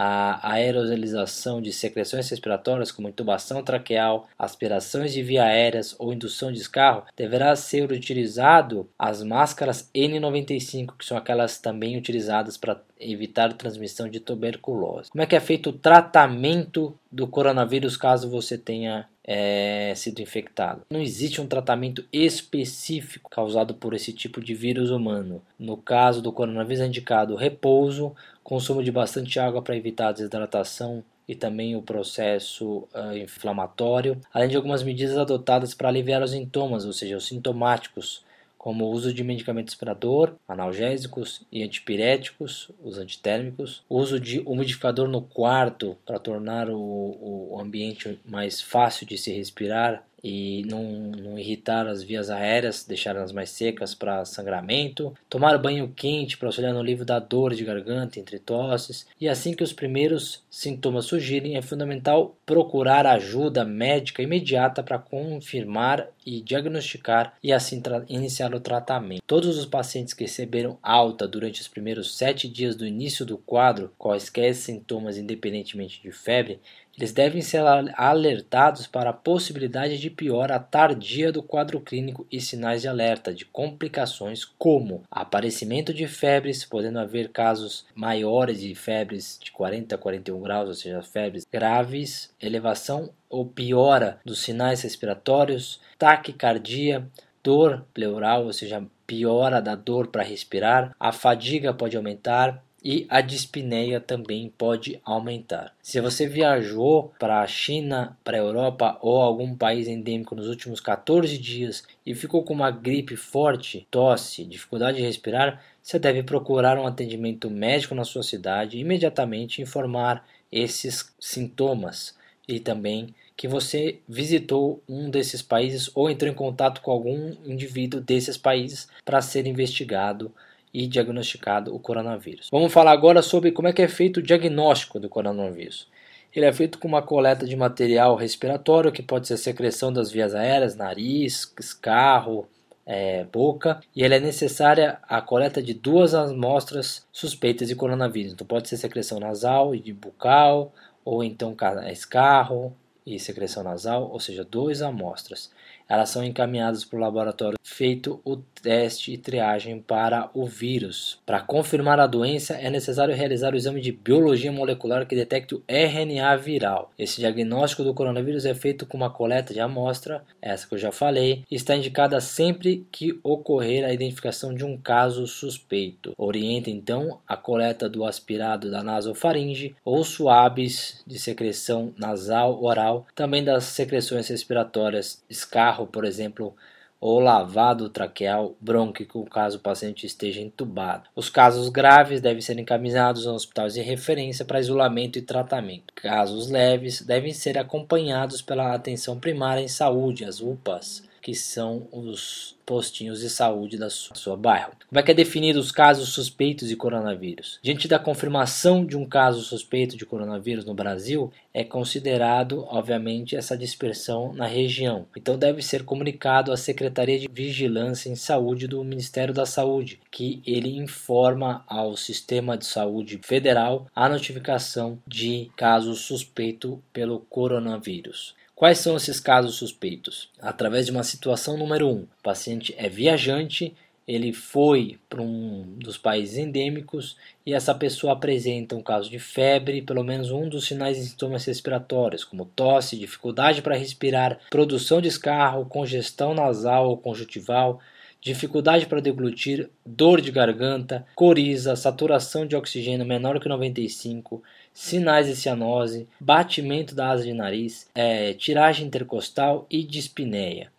a 0.00 0.52
aerosolização 0.52 1.60
de 1.60 1.72
secreções 1.72 2.30
respiratórias, 2.30 2.92
como 2.92 3.08
intubação 3.08 3.64
traqueal, 3.64 4.28
aspirações 4.38 5.12
de 5.12 5.24
via 5.24 5.42
aéreas 5.42 5.96
ou 5.98 6.12
indução 6.12 6.52
de 6.52 6.60
escarro, 6.60 7.02
deverá 7.16 7.56
ser 7.56 7.90
utilizado 7.90 8.88
as 8.96 9.24
máscaras 9.24 9.90
N95, 9.92 10.92
que 10.96 11.04
são 11.04 11.16
aquelas 11.16 11.58
também 11.58 11.96
utilizadas 11.96 12.56
para 12.56 12.80
evitar 13.00 13.52
transmissão 13.54 14.08
de 14.08 14.20
tuberculose. 14.20 15.10
Como 15.10 15.22
é 15.22 15.26
que 15.26 15.34
é 15.34 15.40
feito 15.40 15.70
o 15.70 15.72
tratamento 15.72 16.96
do 17.10 17.26
coronavírus 17.26 17.96
caso 17.96 18.30
você 18.30 18.56
tenha 18.56 19.08
é, 19.30 19.92
sido 19.94 20.22
infectado. 20.22 20.82
Não 20.90 21.02
existe 21.02 21.38
um 21.38 21.46
tratamento 21.46 22.02
específico 22.10 23.28
causado 23.28 23.74
por 23.74 23.92
esse 23.92 24.10
tipo 24.10 24.40
de 24.40 24.54
vírus 24.54 24.90
humano. 24.90 25.42
No 25.58 25.76
caso 25.76 26.22
do 26.22 26.32
coronavírus 26.32 26.80
é 26.80 26.86
indicado 26.86 27.36
repouso, 27.36 28.14
consumo 28.48 28.82
de 28.82 28.90
bastante 28.90 29.38
água 29.38 29.60
para 29.60 29.76
evitar 29.76 30.08
a 30.08 30.12
desidratação 30.12 31.04
e 31.28 31.34
também 31.34 31.76
o 31.76 31.82
processo 31.82 32.88
uh, 32.94 33.14
inflamatório, 33.14 34.18
além 34.32 34.48
de 34.48 34.56
algumas 34.56 34.82
medidas 34.82 35.18
adotadas 35.18 35.74
para 35.74 35.90
aliviar 35.90 36.22
os 36.22 36.30
sintomas, 36.30 36.86
ou 36.86 36.94
seja, 36.94 37.18
os 37.18 37.26
sintomáticos, 37.26 38.24
como 38.56 38.86
o 38.86 38.90
uso 38.90 39.12
de 39.12 39.22
medicamentos 39.22 39.74
para 39.74 39.92
dor, 39.92 40.34
analgésicos 40.48 41.42
e 41.52 41.62
antipiréticos, 41.62 42.70
os 42.82 42.96
antitérmicos, 42.96 43.84
o 43.86 43.98
uso 43.98 44.18
de 44.18 44.40
umidificador 44.46 45.08
no 45.08 45.20
quarto 45.20 45.98
para 46.06 46.18
tornar 46.18 46.70
o, 46.70 47.50
o 47.50 47.60
ambiente 47.60 48.18
mais 48.24 48.62
fácil 48.62 49.06
de 49.06 49.18
se 49.18 49.30
respirar, 49.30 50.07
e 50.22 50.64
não, 50.66 50.82
não 50.82 51.38
irritar 51.38 51.86
as 51.86 52.02
vias 52.02 52.30
aéreas, 52.30 52.84
deixá-las 52.84 53.32
mais 53.32 53.50
secas 53.50 53.94
para 53.94 54.24
sangramento, 54.24 55.14
tomar 55.28 55.58
banho 55.58 55.92
quente 55.94 56.36
para 56.36 56.48
auxiliar 56.48 56.72
no 56.72 56.80
alívio 56.80 57.04
da 57.04 57.18
dor 57.18 57.54
de 57.54 57.64
garganta 57.64 58.18
entre 58.18 58.38
tosses, 58.38 59.06
e 59.20 59.28
assim 59.28 59.54
que 59.54 59.62
os 59.62 59.72
primeiros 59.72 60.42
sintomas 60.50 61.06
surgirem, 61.06 61.56
é 61.56 61.62
fundamental 61.62 62.36
procurar 62.44 63.06
ajuda 63.06 63.64
médica 63.64 64.22
imediata 64.22 64.82
para 64.82 64.98
confirmar 64.98 66.08
e 66.28 66.42
diagnosticar 66.42 67.32
e 67.42 67.54
assim 67.54 67.80
iniciar 68.06 68.54
o 68.54 68.60
tratamento. 68.60 69.22
Todos 69.26 69.56
os 69.56 69.64
pacientes 69.64 70.12
que 70.12 70.24
receberam 70.24 70.78
alta 70.82 71.26
durante 71.26 71.62
os 71.62 71.68
primeiros 71.68 72.18
sete 72.18 72.46
dias 72.46 72.76
do 72.76 72.86
início 72.86 73.24
do 73.24 73.38
quadro, 73.38 73.94
quaisquer 73.96 74.54
sintomas 74.54 75.16
independentemente 75.16 76.02
de 76.02 76.12
febre, 76.12 76.60
eles 76.98 77.12
devem 77.12 77.40
ser 77.40 77.62
alertados 77.94 78.88
para 78.88 79.10
a 79.10 79.12
possibilidade 79.12 79.98
de 79.98 80.10
piora 80.10 80.58
tardia 80.58 81.30
do 81.30 81.42
quadro 81.42 81.80
clínico 81.80 82.26
e 82.30 82.40
sinais 82.40 82.82
de 82.82 82.88
alerta 82.88 83.32
de 83.32 83.44
complicações 83.44 84.44
como 84.44 85.04
aparecimento 85.08 85.94
de 85.94 86.08
febres, 86.08 86.64
podendo 86.64 86.98
haver 86.98 87.30
casos 87.30 87.86
maiores 87.94 88.60
de 88.60 88.74
febres 88.74 89.38
de 89.40 89.52
40 89.52 89.94
a 89.94 89.98
41 89.98 90.42
graus, 90.42 90.68
ou 90.68 90.74
seja, 90.74 91.00
febres 91.00 91.46
graves, 91.50 92.34
elevação 92.42 93.10
ou 93.28 93.46
piora 93.46 94.20
dos 94.24 94.40
sinais 94.40 94.82
respiratórios, 94.82 95.80
taquicardia, 95.98 97.06
dor 97.42 97.84
pleural, 97.92 98.44
ou 98.44 98.52
seja, 98.52 98.84
piora 99.06 99.60
da 99.60 99.74
dor 99.74 100.08
para 100.08 100.22
respirar, 100.22 100.94
a 100.98 101.12
fadiga 101.12 101.72
pode 101.72 101.96
aumentar, 101.96 102.62
e 102.82 103.06
a 103.08 103.20
dispneia 103.20 104.00
também 104.00 104.52
pode 104.56 105.00
aumentar. 105.04 105.74
Se 105.82 106.00
você 106.00 106.26
viajou 106.26 107.12
para 107.18 107.40
a 107.40 107.46
China, 107.46 108.16
para 108.22 108.36
a 108.36 108.40
Europa 108.40 108.96
ou 109.00 109.20
algum 109.20 109.54
país 109.56 109.88
endêmico 109.88 110.34
nos 110.34 110.48
últimos 110.48 110.80
14 110.80 111.36
dias 111.38 111.84
e 112.06 112.14
ficou 112.14 112.44
com 112.44 112.54
uma 112.54 112.70
gripe 112.70 113.16
forte, 113.16 113.86
tosse, 113.90 114.44
dificuldade 114.44 114.98
de 114.98 115.02
respirar, 115.02 115.62
você 115.82 115.98
deve 115.98 116.22
procurar 116.22 116.78
um 116.78 116.86
atendimento 116.86 117.50
médico 117.50 117.94
na 117.94 118.04
sua 118.04 118.22
cidade 118.22 118.76
e 118.76 118.80
imediatamente 118.80 119.60
informar 119.60 120.24
esses 120.50 121.14
sintomas 121.18 122.16
e 122.48 122.58
também 122.58 123.14
que 123.36 123.46
você 123.46 124.00
visitou 124.08 124.82
um 124.88 125.08
desses 125.10 125.42
países 125.42 125.90
ou 125.94 126.10
entrou 126.10 126.28
em 126.28 126.34
contato 126.34 126.80
com 126.80 126.90
algum 126.90 127.34
indivíduo 127.46 128.00
desses 128.00 128.36
países 128.36 128.88
para 129.04 129.22
ser 129.22 129.46
investigado 129.46 130.32
e 130.74 130.86
diagnosticado 130.86 131.74
o 131.74 131.78
coronavírus. 131.78 132.48
Vamos 132.50 132.72
falar 132.72 132.92
agora 132.92 133.22
sobre 133.22 133.52
como 133.52 133.68
é 133.68 133.72
que 133.72 133.82
é 133.82 133.88
feito 133.88 134.18
o 134.18 134.22
diagnóstico 134.22 134.98
do 134.98 135.08
coronavírus. 135.08 135.86
Ele 136.34 136.46
é 136.46 136.52
feito 136.52 136.78
com 136.78 136.88
uma 136.88 137.00
coleta 137.00 137.46
de 137.46 137.56
material 137.56 138.14
respiratório, 138.16 138.92
que 138.92 139.02
pode 139.02 139.26
ser 139.26 139.36
secreção 139.36 139.92
das 139.92 140.10
vias 140.10 140.34
aéreas, 140.34 140.76
nariz, 140.76 141.52
escarro, 141.58 142.46
é, 142.84 143.24
boca, 143.24 143.80
e 143.94 144.02
ele 144.02 144.14
é 144.14 144.20
necessária 144.20 144.98
a 145.02 145.20
coleta 145.20 145.62
de 145.62 145.74
duas 145.74 146.14
amostras 146.14 147.06
suspeitas 147.12 147.68
de 147.68 147.76
coronavírus. 147.76 148.32
Então 148.32 148.46
pode 148.46 148.68
ser 148.68 148.76
secreção 148.76 149.20
nasal 149.20 149.74
e 149.74 149.92
bucal, 149.92 150.72
ou 151.08 151.24
então 151.24 151.56
escarro 151.90 152.76
e 153.06 153.18
secreção 153.18 153.62
nasal, 153.62 154.10
ou 154.10 154.20
seja, 154.20 154.44
duas 154.44 154.82
amostras 154.82 155.50
elas 155.88 156.10
são 156.10 156.22
encaminhadas 156.22 156.84
para 156.84 156.98
o 156.98 157.00
laboratório 157.00 157.58
feito 157.62 158.20
o 158.24 158.36
teste 158.36 159.12
e 159.12 159.18
triagem 159.18 159.80
para 159.80 160.30
o 160.34 160.44
vírus. 160.46 161.20
Para 161.24 161.40
confirmar 161.40 162.00
a 162.00 162.06
doença, 162.08 162.54
é 162.54 162.68
necessário 162.68 163.14
realizar 163.14 163.52
o 163.52 163.56
exame 163.56 163.80
de 163.80 163.92
biologia 163.92 164.50
molecular 164.50 165.06
que 165.06 165.14
detecte 165.14 165.54
o 165.54 165.62
RNA 165.68 166.36
viral. 166.36 166.90
Esse 166.98 167.20
diagnóstico 167.20 167.84
do 167.84 167.94
coronavírus 167.94 168.44
é 168.44 168.54
feito 168.54 168.84
com 168.84 168.96
uma 168.96 169.10
coleta 169.10 169.54
de 169.54 169.60
amostra, 169.60 170.24
essa 170.42 170.66
que 170.66 170.74
eu 170.74 170.78
já 170.78 170.90
falei, 170.90 171.44
e 171.48 171.54
está 171.54 171.76
indicada 171.76 172.20
sempre 172.20 172.84
que 172.90 173.18
ocorrer 173.22 173.84
a 173.84 173.92
identificação 173.92 174.52
de 174.52 174.64
um 174.64 174.76
caso 174.76 175.26
suspeito. 175.26 176.14
Orienta 176.18 176.70
então 176.70 177.20
a 177.28 177.36
coleta 177.36 177.88
do 177.88 178.04
aspirado 178.04 178.70
da 178.70 178.82
nasofaringe 178.82 179.76
ou 179.84 180.02
suaves 180.02 181.02
de 181.06 181.18
secreção 181.18 181.94
nasal 181.96 182.60
oral, 182.62 183.06
também 183.14 183.44
das 183.44 183.64
secreções 183.64 184.26
respiratórias 184.26 185.22
escarro 185.30 185.77
por 185.86 186.04
exemplo, 186.04 186.54
ou 187.00 187.20
lavado 187.20 187.88
traqueal 187.88 188.56
brônquico 188.60 189.24
caso 189.30 189.58
o 189.58 189.60
paciente 189.60 190.04
esteja 190.04 190.40
entubado. 190.40 191.08
Os 191.14 191.30
casos 191.30 191.68
graves 191.68 192.20
devem 192.20 192.40
ser 192.40 192.58
encaminhados 192.58 193.26
a 193.26 193.32
hospitais 193.32 193.74
de 193.74 193.80
referência 193.80 194.44
para 194.44 194.60
isolamento 194.60 195.18
e 195.18 195.22
tratamento. 195.22 195.94
Casos 195.94 196.50
leves 196.50 197.02
devem 197.02 197.32
ser 197.32 197.56
acompanhados 197.56 198.42
pela 198.42 198.74
atenção 198.74 199.18
primária 199.18 199.60
em 199.62 199.68
saúde, 199.68 200.24
as 200.24 200.40
UPAs, 200.40 201.07
que 201.20 201.34
são 201.34 201.88
os 201.92 202.56
postinhos 202.68 203.20
de 203.20 203.30
saúde 203.30 203.78
da 203.78 203.88
sua 203.88 204.36
bairro. 204.36 204.72
Como 204.90 204.98
é 204.98 205.02
que 205.02 205.10
é 205.10 205.14
definido 205.14 205.58
os 205.58 205.72
casos 205.72 206.10
suspeitos 206.10 206.68
de 206.68 206.76
coronavírus? 206.76 207.58
Diante 207.62 207.88
da 207.88 207.98
confirmação 207.98 208.84
de 208.84 208.94
um 208.94 209.06
caso 209.06 209.40
suspeito 209.40 209.96
de 209.96 210.04
coronavírus 210.04 210.66
no 210.66 210.74
Brasil, 210.74 211.32
é 211.54 211.64
considerado, 211.64 212.66
obviamente, 212.68 213.34
essa 213.34 213.56
dispersão 213.56 214.34
na 214.34 214.46
região. 214.46 215.06
Então 215.16 215.38
deve 215.38 215.62
ser 215.62 215.82
comunicado 215.82 216.52
à 216.52 216.58
Secretaria 216.58 217.18
de 217.18 217.28
Vigilância 217.32 218.10
em 218.10 218.14
Saúde 218.14 218.68
do 218.68 218.84
Ministério 218.84 219.32
da 219.32 219.46
Saúde, 219.46 219.98
que 220.10 220.42
ele 220.46 220.76
informa 220.76 221.64
ao 221.66 221.96
Sistema 221.96 222.56
de 222.56 222.66
Saúde 222.66 223.18
Federal 223.22 223.86
a 223.96 224.10
notificação 224.10 224.98
de 225.06 225.50
caso 225.56 225.94
suspeito 225.94 226.82
pelo 226.92 227.20
coronavírus. 227.20 228.36
Quais 228.58 228.78
são 228.78 228.96
esses 228.96 229.20
casos 229.20 229.54
suspeitos? 229.54 230.28
Através 230.42 230.84
de 230.86 230.90
uma 230.90 231.04
situação 231.04 231.56
número 231.56 231.86
1, 231.86 231.90
um, 231.90 232.00
o 232.00 232.08
paciente 232.24 232.74
é 232.76 232.88
viajante, 232.88 233.72
ele 234.04 234.32
foi 234.32 234.98
para 235.08 235.22
um 235.22 235.62
dos 235.76 235.96
países 235.96 236.36
endêmicos 236.36 237.16
e 237.46 237.54
essa 237.54 237.72
pessoa 237.72 238.14
apresenta 238.14 238.74
um 238.74 238.82
caso 238.82 239.08
de 239.08 239.20
febre, 239.20 239.80
pelo 239.80 240.02
menos 240.02 240.32
um 240.32 240.48
dos 240.48 240.66
sinais 240.66 240.98
e 240.98 241.06
sintomas 241.06 241.44
respiratórios, 241.44 242.24
como 242.24 242.46
tosse, 242.46 242.98
dificuldade 242.98 243.62
para 243.62 243.76
respirar, 243.76 244.40
produção 244.50 245.00
de 245.00 245.06
escarro, 245.06 245.64
congestão 245.66 246.34
nasal 246.34 246.88
ou 246.88 246.96
conjuntival, 246.96 247.78
dificuldade 248.20 248.86
para 248.86 249.00
deglutir, 249.00 249.70
dor 249.86 250.20
de 250.20 250.32
garganta, 250.32 251.06
coriza, 251.14 251.76
saturação 251.76 252.44
de 252.44 252.56
oxigênio 252.56 253.06
menor 253.06 253.38
que 253.38 253.48
95, 253.48 254.42
sinais 254.78 255.26
de 255.26 255.34
cianose, 255.34 256.06
batimento 256.20 256.94
da 256.94 257.10
asa 257.10 257.24
de 257.24 257.32
nariz, 257.32 257.90
é, 257.92 258.32
tiragem 258.34 258.86
intercostal 258.86 259.66
e 259.68 259.82
dispneia. 259.82 260.70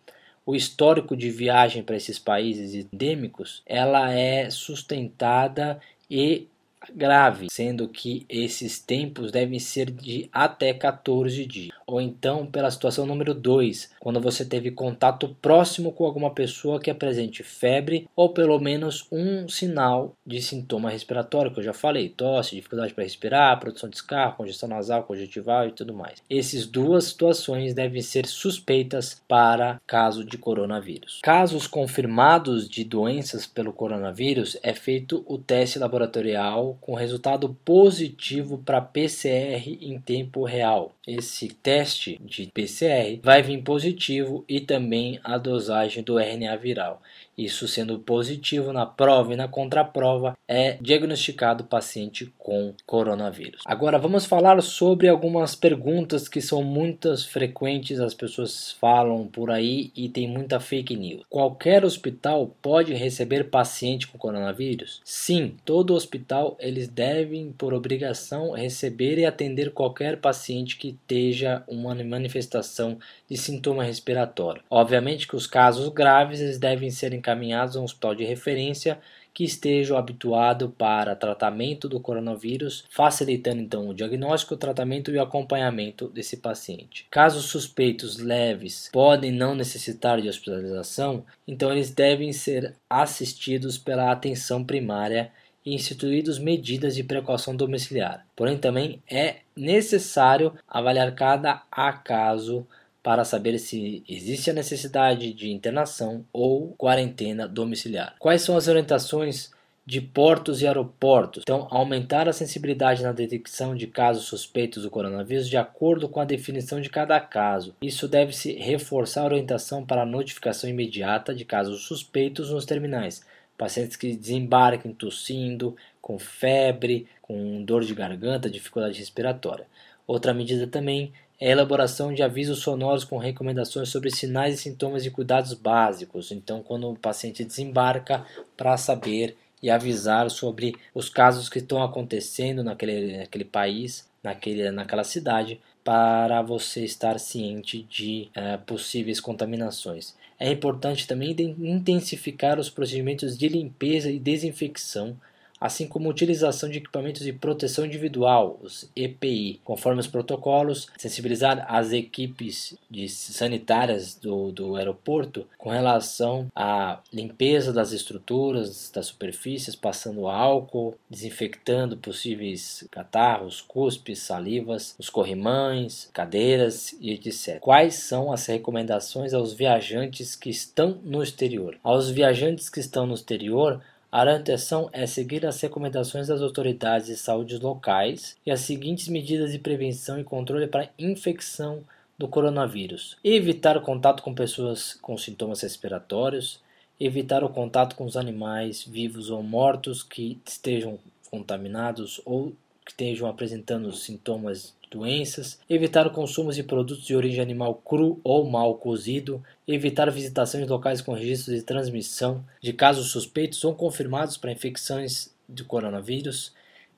O 0.46 0.56
histórico 0.56 1.14
de 1.14 1.30
viagem 1.30 1.82
para 1.82 1.96
esses 1.96 2.18
países 2.18 2.74
endêmicos, 2.74 3.62
ela 3.66 4.10
é 4.10 4.48
sustentada 4.48 5.78
e 6.10 6.48
grave, 6.94 7.48
sendo 7.50 7.88
que 7.88 8.24
esses 8.28 8.78
tempos 8.78 9.30
devem 9.30 9.58
ser 9.58 9.90
de 9.90 10.28
até 10.32 10.72
14 10.72 11.44
dias. 11.46 11.70
ou 11.86 12.00
então 12.00 12.46
pela 12.46 12.70
situação 12.70 13.04
número 13.04 13.34
2, 13.34 13.90
quando 13.98 14.20
você 14.20 14.44
teve 14.44 14.70
contato 14.70 15.36
próximo 15.42 15.92
com 15.92 16.04
alguma 16.04 16.30
pessoa 16.30 16.80
que 16.80 16.90
apresente 16.90 17.42
febre 17.42 18.08
ou 18.14 18.28
pelo 18.28 18.58
menos 18.60 19.08
um 19.10 19.48
sinal 19.48 20.14
de 20.24 20.40
sintoma 20.40 20.90
respiratório, 20.90 21.52
que 21.52 21.58
eu 21.58 21.64
já 21.64 21.72
falei, 21.72 22.08
tosse, 22.08 22.54
dificuldade 22.54 22.94
para 22.94 23.02
respirar, 23.02 23.58
produção 23.58 23.90
de 23.90 23.96
escarro, 23.96 24.36
congestão 24.36 24.68
nasal, 24.68 25.02
conjuntival 25.02 25.66
e 25.66 25.72
tudo 25.72 25.92
mais. 25.92 26.22
Essas 26.30 26.64
duas 26.64 27.06
situações 27.06 27.74
devem 27.74 28.02
ser 28.02 28.26
suspeitas 28.26 29.20
para 29.26 29.80
caso 29.86 30.24
de 30.24 30.38
coronavírus. 30.38 31.18
Casos 31.22 31.66
confirmados 31.66 32.68
de 32.68 32.84
doenças 32.84 33.46
pelo 33.46 33.72
coronavírus 33.72 34.56
é 34.62 34.72
feito 34.72 35.24
o 35.26 35.38
teste 35.38 35.78
laboratorial 35.78 36.69
com 36.80 36.94
resultado 36.94 37.56
positivo 37.64 38.58
para 38.58 38.80
PCR 38.80 39.78
em 39.80 39.98
tempo 40.00 40.44
real. 40.44 40.92
Esse 41.06 41.48
teste 41.48 42.20
de 42.24 42.46
PCR 42.46 43.18
vai 43.22 43.42
vir 43.42 43.62
positivo 43.62 44.44
e 44.48 44.60
também 44.60 45.18
a 45.24 45.38
dosagem 45.38 46.02
do 46.02 46.18
RNA 46.18 46.56
viral. 46.56 47.02
Isso 47.40 47.66
sendo 47.66 47.98
positivo 47.98 48.70
na 48.70 48.84
prova 48.84 49.32
e 49.32 49.36
na 49.36 49.48
contraprova, 49.48 50.36
é 50.46 50.76
diagnosticado 50.78 51.64
o 51.64 51.66
paciente 51.66 52.30
com 52.36 52.74
coronavírus. 52.84 53.62
Agora 53.64 53.98
vamos 53.98 54.26
falar 54.26 54.60
sobre 54.60 55.08
algumas 55.08 55.54
perguntas 55.54 56.28
que 56.28 56.42
são 56.42 56.62
muitas 56.62 57.24
frequentes, 57.24 57.98
as 57.98 58.12
pessoas 58.12 58.72
falam 58.72 59.26
por 59.26 59.50
aí 59.50 59.90
e 59.96 60.10
tem 60.10 60.28
muita 60.28 60.60
fake 60.60 60.94
news. 60.94 61.22
Qualquer 61.30 61.82
hospital 61.82 62.54
pode 62.60 62.92
receber 62.92 63.44
paciente 63.44 64.06
com 64.06 64.18
coronavírus? 64.18 65.00
Sim, 65.02 65.54
todo 65.64 65.94
hospital 65.94 66.58
eles 66.60 66.88
devem 66.88 67.52
por 67.52 67.72
obrigação 67.72 68.52
receber 68.52 69.16
e 69.16 69.24
atender 69.24 69.70
qualquer 69.70 70.18
paciente 70.18 70.76
que 70.76 70.88
esteja 70.88 71.62
uma 71.66 71.94
manifestação 71.94 72.98
de 73.30 73.38
sintoma 73.38 73.82
respiratório. 73.82 74.62
Obviamente 74.68 75.26
que 75.26 75.36
os 75.36 75.46
casos 75.46 75.88
graves 75.88 76.38
eles 76.40 76.58
devem 76.58 76.90
ser 76.90 77.14
encaminhados 77.14 77.29
a 77.76 77.80
um 77.80 77.84
hospital 77.84 78.14
de 78.14 78.24
referência 78.24 78.98
que 79.32 79.44
estejam 79.44 79.96
habituado 79.96 80.70
para 80.70 81.14
tratamento 81.14 81.88
do 81.88 82.00
coronavírus, 82.00 82.84
facilitando 82.90 83.60
então 83.60 83.88
o 83.88 83.94
diagnóstico, 83.94 84.54
o 84.54 84.58
tratamento 84.58 85.10
e 85.10 85.16
o 85.16 85.22
acompanhamento 85.22 86.08
desse 86.08 86.38
paciente. 86.38 87.06
Casos 87.10 87.46
suspeitos 87.46 88.18
leves 88.18 88.90
podem 88.92 89.30
não 89.30 89.54
necessitar 89.54 90.20
de 90.20 90.28
hospitalização, 90.28 91.24
então 91.46 91.70
eles 91.70 91.90
devem 91.90 92.32
ser 92.32 92.74
assistidos 92.88 93.78
pela 93.78 94.10
atenção 94.10 94.64
primária 94.64 95.30
e 95.64 95.74
instituídos 95.74 96.38
medidas 96.38 96.94
de 96.94 97.04
precaução 97.04 97.54
domiciliar. 97.54 98.26
Porém, 98.34 98.56
também 98.56 99.02
é 99.08 99.36
necessário 99.54 100.54
avaliar 100.66 101.14
cada 101.14 101.54
caso 102.02 102.66
para 103.02 103.24
saber 103.24 103.58
se 103.58 104.04
existe 104.08 104.50
a 104.50 104.54
necessidade 104.54 105.32
de 105.32 105.50
internação 105.50 106.24
ou 106.32 106.74
quarentena 106.76 107.48
domiciliar. 107.48 108.14
Quais 108.18 108.42
são 108.42 108.56
as 108.56 108.68
orientações 108.68 109.50
de 109.90 110.00
portos 110.00 110.62
e 110.62 110.68
aeroportos. 110.68 111.42
Então, 111.42 111.66
aumentar 111.68 112.28
a 112.28 112.32
sensibilidade 112.32 113.02
na 113.02 113.10
detecção 113.10 113.74
de 113.74 113.88
casos 113.88 114.24
suspeitos 114.26 114.84
do 114.84 114.90
coronavírus 114.90 115.48
de 115.48 115.56
acordo 115.56 116.08
com 116.08 116.20
a 116.20 116.24
definição 116.24 116.80
de 116.80 116.88
cada 116.88 117.18
caso. 117.18 117.74
Isso 117.82 118.06
deve-se 118.06 118.52
reforçar 118.52 119.22
a 119.22 119.24
orientação 119.24 119.84
para 119.84 120.02
a 120.02 120.06
notificação 120.06 120.70
imediata 120.70 121.34
de 121.34 121.44
casos 121.44 121.82
suspeitos 121.86 122.50
nos 122.50 122.64
terminais. 122.64 123.26
Pacientes 123.58 123.96
que 123.96 124.14
desembarquem 124.14 124.92
tossindo, 124.92 125.74
com 126.00 126.20
febre, 126.20 127.08
com 127.20 127.60
dor 127.64 127.82
de 127.82 127.92
garganta, 127.92 128.48
dificuldade 128.48 128.96
respiratória. 128.96 129.66
Outra 130.06 130.32
medida 130.32 130.68
também 130.68 131.12
é 131.40 131.48
a 131.48 131.52
elaboração 131.52 132.12
de 132.12 132.22
avisos 132.22 132.58
sonoros 132.58 133.02
com 133.02 133.16
recomendações 133.16 133.88
sobre 133.88 134.10
sinais 134.10 134.54
e 134.54 134.58
sintomas 134.58 135.02
de 135.02 135.10
cuidados 135.10 135.54
básicos. 135.54 136.30
Então, 136.30 136.62
quando 136.62 136.90
o 136.90 136.98
paciente 136.98 137.42
desembarca, 137.42 138.26
para 138.56 138.76
saber 138.76 139.36
e 139.62 139.70
avisar 139.70 140.30
sobre 140.30 140.76
os 140.94 141.08
casos 141.08 141.48
que 141.48 141.58
estão 141.58 141.82
acontecendo 141.82 142.62
naquele, 142.62 143.18
naquele 143.18 143.44
país, 143.44 144.06
naquele, 144.22 144.70
naquela 144.70 145.04
cidade, 145.04 145.58
para 145.82 146.42
você 146.42 146.84
estar 146.84 147.18
ciente 147.18 147.82
de 147.84 148.28
é, 148.34 148.58
possíveis 148.58 149.18
contaminações. 149.18 150.14
É 150.38 150.50
importante 150.50 151.06
também 151.06 151.34
intensificar 151.58 152.58
os 152.58 152.70
procedimentos 152.70 153.36
de 153.36 153.48
limpeza 153.48 154.10
e 154.10 154.18
desinfecção 154.18 155.16
assim 155.60 155.86
como 155.86 156.08
utilização 156.08 156.68
de 156.68 156.78
equipamentos 156.78 157.22
de 157.22 157.32
proteção 157.32 157.84
individual, 157.84 158.58
os 158.62 158.90
EPI, 158.96 159.60
conforme 159.62 160.00
os 160.00 160.06
protocolos, 160.06 160.88
sensibilizar 160.96 161.66
as 161.68 161.92
equipes 161.92 162.76
sanitárias 163.08 164.14
do, 164.14 164.50
do 164.50 164.76
aeroporto 164.76 165.46
com 165.58 165.70
relação 165.70 166.50
à 166.56 167.00
limpeza 167.12 167.72
das 167.72 167.92
estruturas, 167.92 168.90
das 168.92 169.06
superfícies, 169.06 169.76
passando 169.76 170.26
álcool, 170.26 170.94
desinfectando 171.08 171.96
possíveis 171.96 172.84
catarros, 172.90 173.60
cuspes, 173.60 174.20
salivas, 174.20 174.94
os 174.98 175.10
corrimães, 175.10 176.08
cadeiras 176.12 176.94
e 177.00 177.12
etc. 177.12 177.58
Quais 177.60 177.94
são 177.94 178.32
as 178.32 178.46
recomendações 178.46 179.34
aos 179.34 179.52
viajantes 179.52 180.34
que 180.34 180.48
estão 180.48 180.98
no 181.04 181.22
exterior? 181.22 181.76
Aos 181.82 182.08
viajantes 182.10 182.68
que 182.70 182.80
estão 182.80 183.06
no 183.06 183.14
exterior, 183.14 183.80
a 184.12 184.20
orientação 184.22 184.90
é 184.92 185.06
seguir 185.06 185.46
as 185.46 185.60
recomendações 185.60 186.26
das 186.26 186.42
autoridades 186.42 187.06
de 187.06 187.16
saúde 187.16 187.58
locais 187.58 188.36
e 188.44 188.50
as 188.50 188.60
seguintes 188.60 189.06
medidas 189.06 189.52
de 189.52 189.58
prevenção 189.58 190.18
e 190.18 190.24
controle 190.24 190.66
para 190.66 190.90
infecção 190.98 191.84
do 192.18 192.26
coronavírus: 192.26 193.16
evitar 193.22 193.80
contato 193.80 194.22
com 194.22 194.34
pessoas 194.34 194.94
com 194.94 195.16
sintomas 195.16 195.60
respiratórios, 195.60 196.60
evitar 196.98 197.44
o 197.44 197.48
contato 197.48 197.94
com 197.94 198.04
os 198.04 198.16
animais 198.16 198.82
vivos 198.82 199.30
ou 199.30 199.44
mortos 199.44 200.02
que 200.02 200.40
estejam 200.44 200.98
contaminados 201.30 202.20
ou 202.24 202.52
que 202.84 202.90
estejam 202.90 203.28
apresentando 203.28 203.92
sintomas 203.92 204.74
doenças, 204.90 205.58
evitar 205.68 206.06
o 206.06 206.10
consumo 206.10 206.52
de 206.52 206.62
produtos 206.62 207.04
de 207.04 207.14
origem 207.14 207.40
animal 207.40 207.74
cru 207.74 208.20
ou 208.24 208.48
mal 208.50 208.74
cozido, 208.74 209.42
evitar 209.66 210.10
visitações 210.10 210.66
locais 210.66 211.00
com 211.00 211.12
registros 211.12 211.56
de 211.56 211.62
transmissão 211.62 212.44
de 212.60 212.72
casos 212.72 213.10
suspeitos 213.10 213.62
ou 213.64 213.74
confirmados 213.74 214.36
para 214.36 214.52
infecções 214.52 215.32
de 215.48 215.62
coronavírus, 215.64 216.52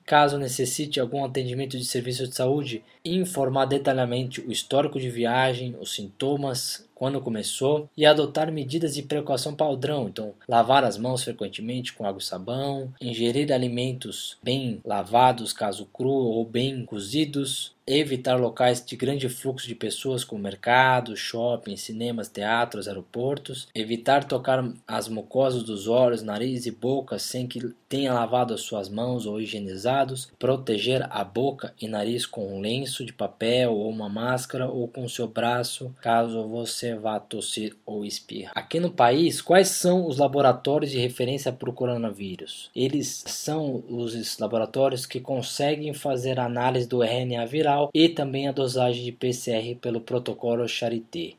Caso 0.05 0.37
necessite 0.37 0.99
algum 0.99 1.23
atendimento 1.23 1.77
de 1.77 1.85
serviço 1.85 2.27
de 2.27 2.35
saúde, 2.35 2.83
informar 3.05 3.65
detalhadamente 3.65 4.41
o 4.41 4.51
histórico 4.51 4.99
de 4.99 5.09
viagem, 5.09 5.77
os 5.79 5.95
sintomas, 5.95 6.85
quando 7.03 7.19
começou 7.19 7.89
e 7.97 8.05
adotar 8.05 8.49
medidas 8.49 8.95
de 8.95 9.03
precaução 9.03 9.53
padrão, 9.53 10.07
então 10.07 10.33
lavar 10.47 10.85
as 10.85 10.97
mãos 10.97 11.21
frequentemente 11.21 11.91
com 11.91 12.05
água 12.05 12.21
e 12.21 12.23
sabão, 12.23 12.93
ingerir 13.01 13.51
alimentos 13.51 14.37
bem 14.41 14.79
lavados, 14.85 15.51
caso 15.51 15.85
cru 15.87 16.07
ou 16.07 16.45
bem 16.45 16.85
cozidos, 16.85 17.73
evitar 17.85 18.39
locais 18.39 18.83
de 18.83 18.95
grande 18.95 19.27
fluxo 19.27 19.67
de 19.67 19.75
pessoas 19.75 20.23
como 20.23 20.41
mercados, 20.41 21.19
shoppings, 21.19 21.81
cinemas, 21.81 22.29
teatros, 22.29 22.87
aeroportos, 22.87 23.67
evitar 23.75 24.23
tocar 24.23 24.65
as 24.87 25.07
mucosas 25.07 25.63
dos 25.63 25.87
olhos, 25.87 26.23
nariz 26.23 26.65
e 26.65 26.71
boca 26.71 27.19
sem 27.19 27.45
que 27.47 27.73
tenha 27.89 28.13
lavado 28.13 28.53
as 28.53 28.61
suas 28.61 28.89
mãos 28.89 29.25
ou 29.25 29.39
higienizados, 29.39 30.31
proteger 30.39 31.05
a 31.09 31.23
boca 31.23 31.73
e 31.79 31.87
nariz 31.87 32.25
com 32.25 32.55
um 32.55 32.61
lenço 32.61 33.05
de 33.05 33.13
papel 33.13 33.73
ou 33.73 33.89
uma 33.89 34.09
máscara 34.09 34.67
ou 34.67 34.87
com 34.87 35.07
seu 35.07 35.27
braço, 35.27 35.93
caso 36.01 36.47
você 36.47 36.92
vá 36.95 37.19
tossir 37.19 37.75
ou 37.85 38.05
espirrar. 38.05 38.53
Aqui 38.55 38.79
no 38.79 38.91
país, 38.91 39.41
quais 39.41 39.69
são 39.69 40.07
os 40.07 40.17
laboratórios 40.17 40.91
de 40.91 40.99
referência 40.99 41.51
para 41.51 41.69
o 41.69 41.73
coronavírus? 41.73 42.69
Eles 42.75 43.23
são 43.27 43.83
os 43.89 44.37
laboratórios 44.37 45.05
que 45.05 45.19
conseguem 45.19 45.93
fazer 45.93 46.39
análise 46.39 46.87
do 46.87 47.03
RNA 47.03 47.45
viral 47.45 47.89
e 47.93 48.09
também 48.09 48.47
a 48.47 48.51
dosagem 48.51 49.03
de 49.03 49.11
PCR 49.11 49.75
pelo 49.81 50.01
protocolo 50.01 50.67
Charité. 50.67 51.33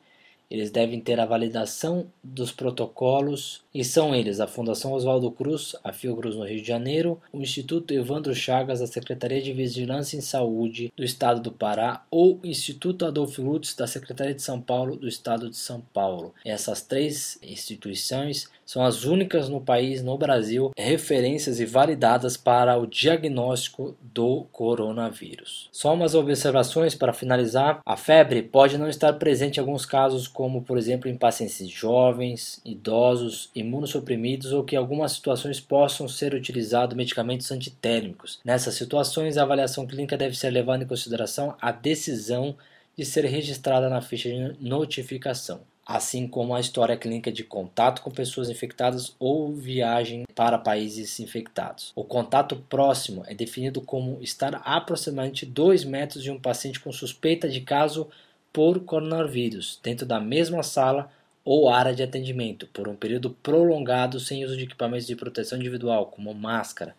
Eles 0.55 0.71
devem 0.71 1.01
ter 1.01 1.19
a 1.19 1.27
validação 1.27 2.07
dos 2.23 2.53
protocolos 2.53 3.65
e 3.75 3.85
são 3.85 4.15
eles 4.15 4.39
a 4.39 4.47
Fundação 4.47 4.93
Oswaldo 4.93 5.29
Cruz, 5.33 5.75
a 5.83 5.93
Fiocruz 5.93 6.37
no 6.37 6.45
Rio 6.45 6.61
de 6.61 6.69
Janeiro, 6.69 7.21
o 7.33 7.41
Instituto 7.41 7.93
Evandro 7.93 8.33
Chagas, 8.33 8.79
da 8.79 8.87
Secretaria 8.87 9.43
de 9.43 9.53
Vigilância 9.53 10.17
em 10.17 10.21
Saúde 10.21 10.93
do 10.97 11.03
Estado 11.03 11.41
do 11.41 11.51
Pará 11.51 12.07
ou 12.09 12.39
o 12.41 12.47
Instituto 12.47 13.05
Adolfo 13.05 13.43
Lutz, 13.43 13.75
da 13.75 13.89
Secretaria 13.89 14.33
de 14.33 14.43
São 14.43 14.61
Paulo 14.61 14.95
do 14.95 15.09
Estado 15.09 15.51
de 15.51 15.57
São 15.57 15.81
Paulo. 15.93 16.33
Essas 16.45 16.83
três 16.83 17.37
instituições 17.43 18.49
são 18.65 18.85
as 18.85 19.05
únicas 19.05 19.49
no 19.49 19.61
país, 19.61 20.03
no 20.03 20.17
Brasil, 20.17 20.71
referências 20.77 21.61
e 21.61 21.65
validadas 21.65 22.37
para 22.37 22.77
o 22.79 22.87
diagnóstico 22.87 23.97
do 24.01 24.47
coronavírus. 24.53 25.69
Só 25.73 25.95
umas 25.95 26.15
observações 26.15 26.95
para 26.95 27.13
finalizar: 27.13 27.81
a 27.85 27.97
febre 27.97 28.43
pode 28.43 28.79
não 28.79 28.89
estar 28.89 29.13
presente 29.15 29.57
em 29.57 29.61
alguns 29.61 29.87
casos, 29.87 30.27
como 30.27 30.63
por 30.63 30.79
exemplo 30.79 31.09
em 31.09 31.17
pacientes 31.17 31.69
jovens, 31.69 32.61
idosos 32.65 33.51
imunossuprimidos 33.55 34.53
ou 34.53 34.65
que 34.65 34.77
em 34.77 34.79
algumas 34.79 35.13
situações 35.13 35.61
possam 35.61 36.09
ser 36.09 36.35
utilizados 36.35 36.97
medicamentos 36.97 37.51
antitérmicos. 37.51 38.41
Nessas 38.45 38.75
situações, 38.75 39.37
a 39.37 39.43
avaliação 39.43 39.87
clínica 39.87 40.17
deve 40.17 40.37
ser 40.37 40.51
levando 40.51 40.83
em 40.83 40.87
consideração 40.87 41.55
a 41.61 41.73
decisão 41.73 42.57
de 42.97 43.05
ser 43.05 43.25
registrada 43.25 43.89
na 43.89 44.01
ficha 44.01 44.29
de 44.29 44.57
notificação, 44.61 45.61
assim 45.87 46.27
como 46.27 46.55
a 46.55 46.61
história 46.61 46.97
clínica 46.97 47.31
de 47.31 47.45
contato 47.45 48.03
com 48.03 48.11
pessoas 48.11 48.49
infectadas 48.49 49.15
ou 49.19 49.53
viagem 49.55 50.25
para 50.35 50.59
países 50.59 51.21
infectados. 51.21 51.93
O 51.95 52.05
contato 52.05 52.57
próximo 52.69 53.23
é 53.27 53.35
definido 53.35 53.81
como 53.81 54.19
estar 54.23 54.55
a 54.55 54.77
aproximadamente 54.77 55.45
2 55.45 55.85
metros 55.85 56.23
de 56.23 56.31
um 56.31 56.39
paciente 56.39 56.81
com 56.81 56.91
suspeita 56.91 57.49
de 57.49 57.61
caso 57.61 58.09
por 58.53 58.81
coronavírus, 58.81 59.79
dentro 59.83 60.07
da 60.07 60.21
mesma 60.21 60.63
sala 60.63 61.11
ou 61.45 61.69
área 61.69 61.95
de 61.95 62.03
atendimento, 62.03 62.67
por 62.69 62.89
um 62.89 62.97
período 62.97 63.31
prolongado 63.31 64.19
sem 64.19 64.45
uso 64.45 64.57
de 64.57 64.65
equipamentos 64.65 65.07
de 65.07 65.15
proteção 65.15 65.59
individual, 65.59 66.07
como 66.07 66.33
máscara. 66.33 66.97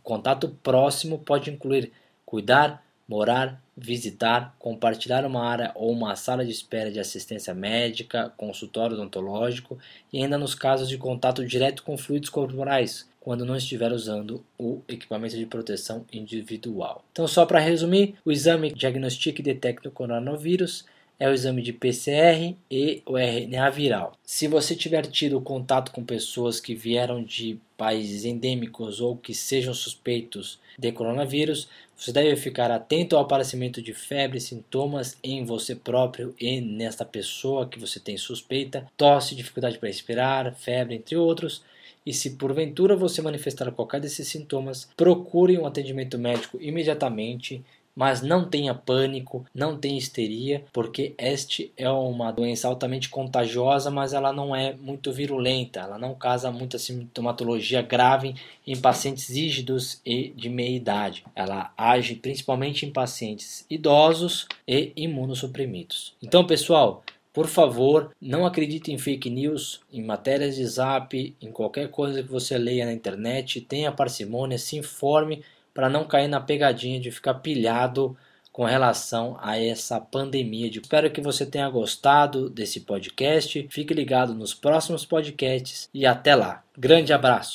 O 0.00 0.02
contato 0.02 0.48
próximo 0.62 1.18
pode 1.18 1.50
incluir 1.50 1.92
cuidar, 2.26 2.83
morar, 3.08 3.60
visitar, 3.76 4.54
compartilhar 4.58 5.24
uma 5.24 5.44
área 5.44 5.72
ou 5.74 5.90
uma 5.90 6.16
sala 6.16 6.44
de 6.44 6.50
espera 6.50 6.90
de 6.90 7.00
assistência 7.00 7.52
médica, 7.52 8.32
consultório 8.36 8.94
odontológico 8.94 9.78
e 10.12 10.22
ainda 10.22 10.38
nos 10.38 10.54
casos 10.54 10.88
de 10.88 10.96
contato 10.96 11.44
direto 11.44 11.82
com 11.82 11.98
fluidos 11.98 12.30
corporais, 12.30 13.08
quando 13.20 13.44
não 13.44 13.56
estiver 13.56 13.92
usando 13.92 14.44
o 14.58 14.80
equipamento 14.88 15.36
de 15.36 15.46
proteção 15.46 16.04
individual. 16.12 17.04
Então, 17.12 17.26
só 17.26 17.46
para 17.46 17.58
resumir, 17.58 18.14
o 18.24 18.30
exame 18.30 18.72
diagnostica 18.72 19.40
e 19.40 19.44
detecta 19.44 19.88
o 19.88 19.92
coronavírus 19.92 20.84
é 21.18 21.28
o 21.28 21.32
exame 21.32 21.62
de 21.62 21.72
PCR 21.72 22.56
e 22.70 23.02
o 23.06 23.16
RNA 23.16 23.70
viral. 23.70 24.12
Se 24.24 24.48
você 24.48 24.74
tiver 24.74 25.06
tido 25.06 25.40
contato 25.40 25.92
com 25.92 26.04
pessoas 26.04 26.60
que 26.60 26.74
vieram 26.74 27.22
de 27.22 27.58
países 27.76 28.24
endêmicos 28.24 29.00
ou 29.00 29.16
que 29.16 29.34
sejam 29.34 29.74
suspeitos 29.74 30.58
de 30.78 30.92
coronavírus, 30.92 31.68
você 31.96 32.12
deve 32.12 32.36
ficar 32.36 32.70
atento 32.70 33.16
ao 33.16 33.22
aparecimento 33.22 33.80
de 33.80 33.92
febre, 33.94 34.40
sintomas 34.40 35.16
em 35.22 35.44
você 35.44 35.74
próprio 35.74 36.34
e 36.40 36.60
nesta 36.60 37.04
pessoa 37.04 37.68
que 37.68 37.78
você 37.78 38.00
tem 38.00 38.16
suspeita, 38.16 38.86
tosse, 38.96 39.34
dificuldade 39.34 39.78
para 39.78 39.88
respirar, 39.88 40.54
febre, 40.54 40.96
entre 40.96 41.16
outros. 41.16 41.62
E 42.06 42.12
se 42.12 42.30
porventura 42.30 42.96
você 42.96 43.22
manifestar 43.22 43.70
qualquer 43.72 44.00
desses 44.00 44.28
sintomas, 44.28 44.88
procure 44.96 45.56
um 45.56 45.64
atendimento 45.64 46.18
médico 46.18 46.60
imediatamente 46.60 47.64
mas 47.94 48.22
não 48.22 48.44
tenha 48.48 48.74
pânico, 48.74 49.44
não 49.54 49.76
tenha 49.76 49.98
histeria, 49.98 50.64
porque 50.72 51.14
este 51.18 51.72
é 51.76 51.88
uma 51.88 52.32
doença 52.32 52.66
altamente 52.66 53.08
contagiosa, 53.08 53.90
mas 53.90 54.12
ela 54.12 54.32
não 54.32 54.54
é 54.54 54.74
muito 54.74 55.12
virulenta, 55.12 55.80
ela 55.80 55.98
não 55.98 56.14
causa 56.14 56.50
muita 56.50 56.78
sintomatologia 56.78 57.82
grave 57.82 58.34
em 58.66 58.76
pacientes 58.76 59.28
rígidos 59.28 60.00
e 60.04 60.30
de 60.30 60.48
meia 60.48 60.76
idade. 60.76 61.24
Ela 61.34 61.72
age 61.76 62.16
principalmente 62.16 62.84
em 62.84 62.90
pacientes 62.90 63.64
idosos 63.70 64.46
e 64.66 64.92
imunossuprimidos. 64.96 66.14
Então, 66.22 66.46
pessoal, 66.46 67.04
por 67.34 67.48
favor, 67.48 68.12
não 68.22 68.46
acredite 68.46 68.92
em 68.92 68.96
fake 68.96 69.28
news, 69.28 69.80
em 69.92 70.00
matérias 70.00 70.54
de 70.54 70.64
zap, 70.64 71.34
em 71.42 71.50
qualquer 71.50 71.90
coisa 71.90 72.22
que 72.22 72.30
você 72.30 72.56
leia 72.56 72.86
na 72.86 72.92
internet. 72.92 73.60
Tenha 73.60 73.90
parcimônia, 73.90 74.56
se 74.56 74.76
informe 74.76 75.42
para 75.74 75.90
não 75.90 76.04
cair 76.04 76.28
na 76.28 76.40
pegadinha 76.40 77.00
de 77.00 77.10
ficar 77.10 77.34
pilhado 77.34 78.16
com 78.54 78.64
relação 78.64 79.36
a 79.42 79.58
essa 79.58 80.00
pandemia. 80.00 80.70
Espero 80.70 81.10
que 81.10 81.20
você 81.20 81.44
tenha 81.44 81.68
gostado 81.68 82.48
desse 82.48 82.80
podcast. 82.82 83.66
Fique 83.68 83.92
ligado 83.92 84.32
nos 84.32 84.54
próximos 84.54 85.04
podcasts 85.04 85.90
e 85.92 86.06
até 86.06 86.36
lá. 86.36 86.62
Grande 86.78 87.12
abraço. 87.12 87.52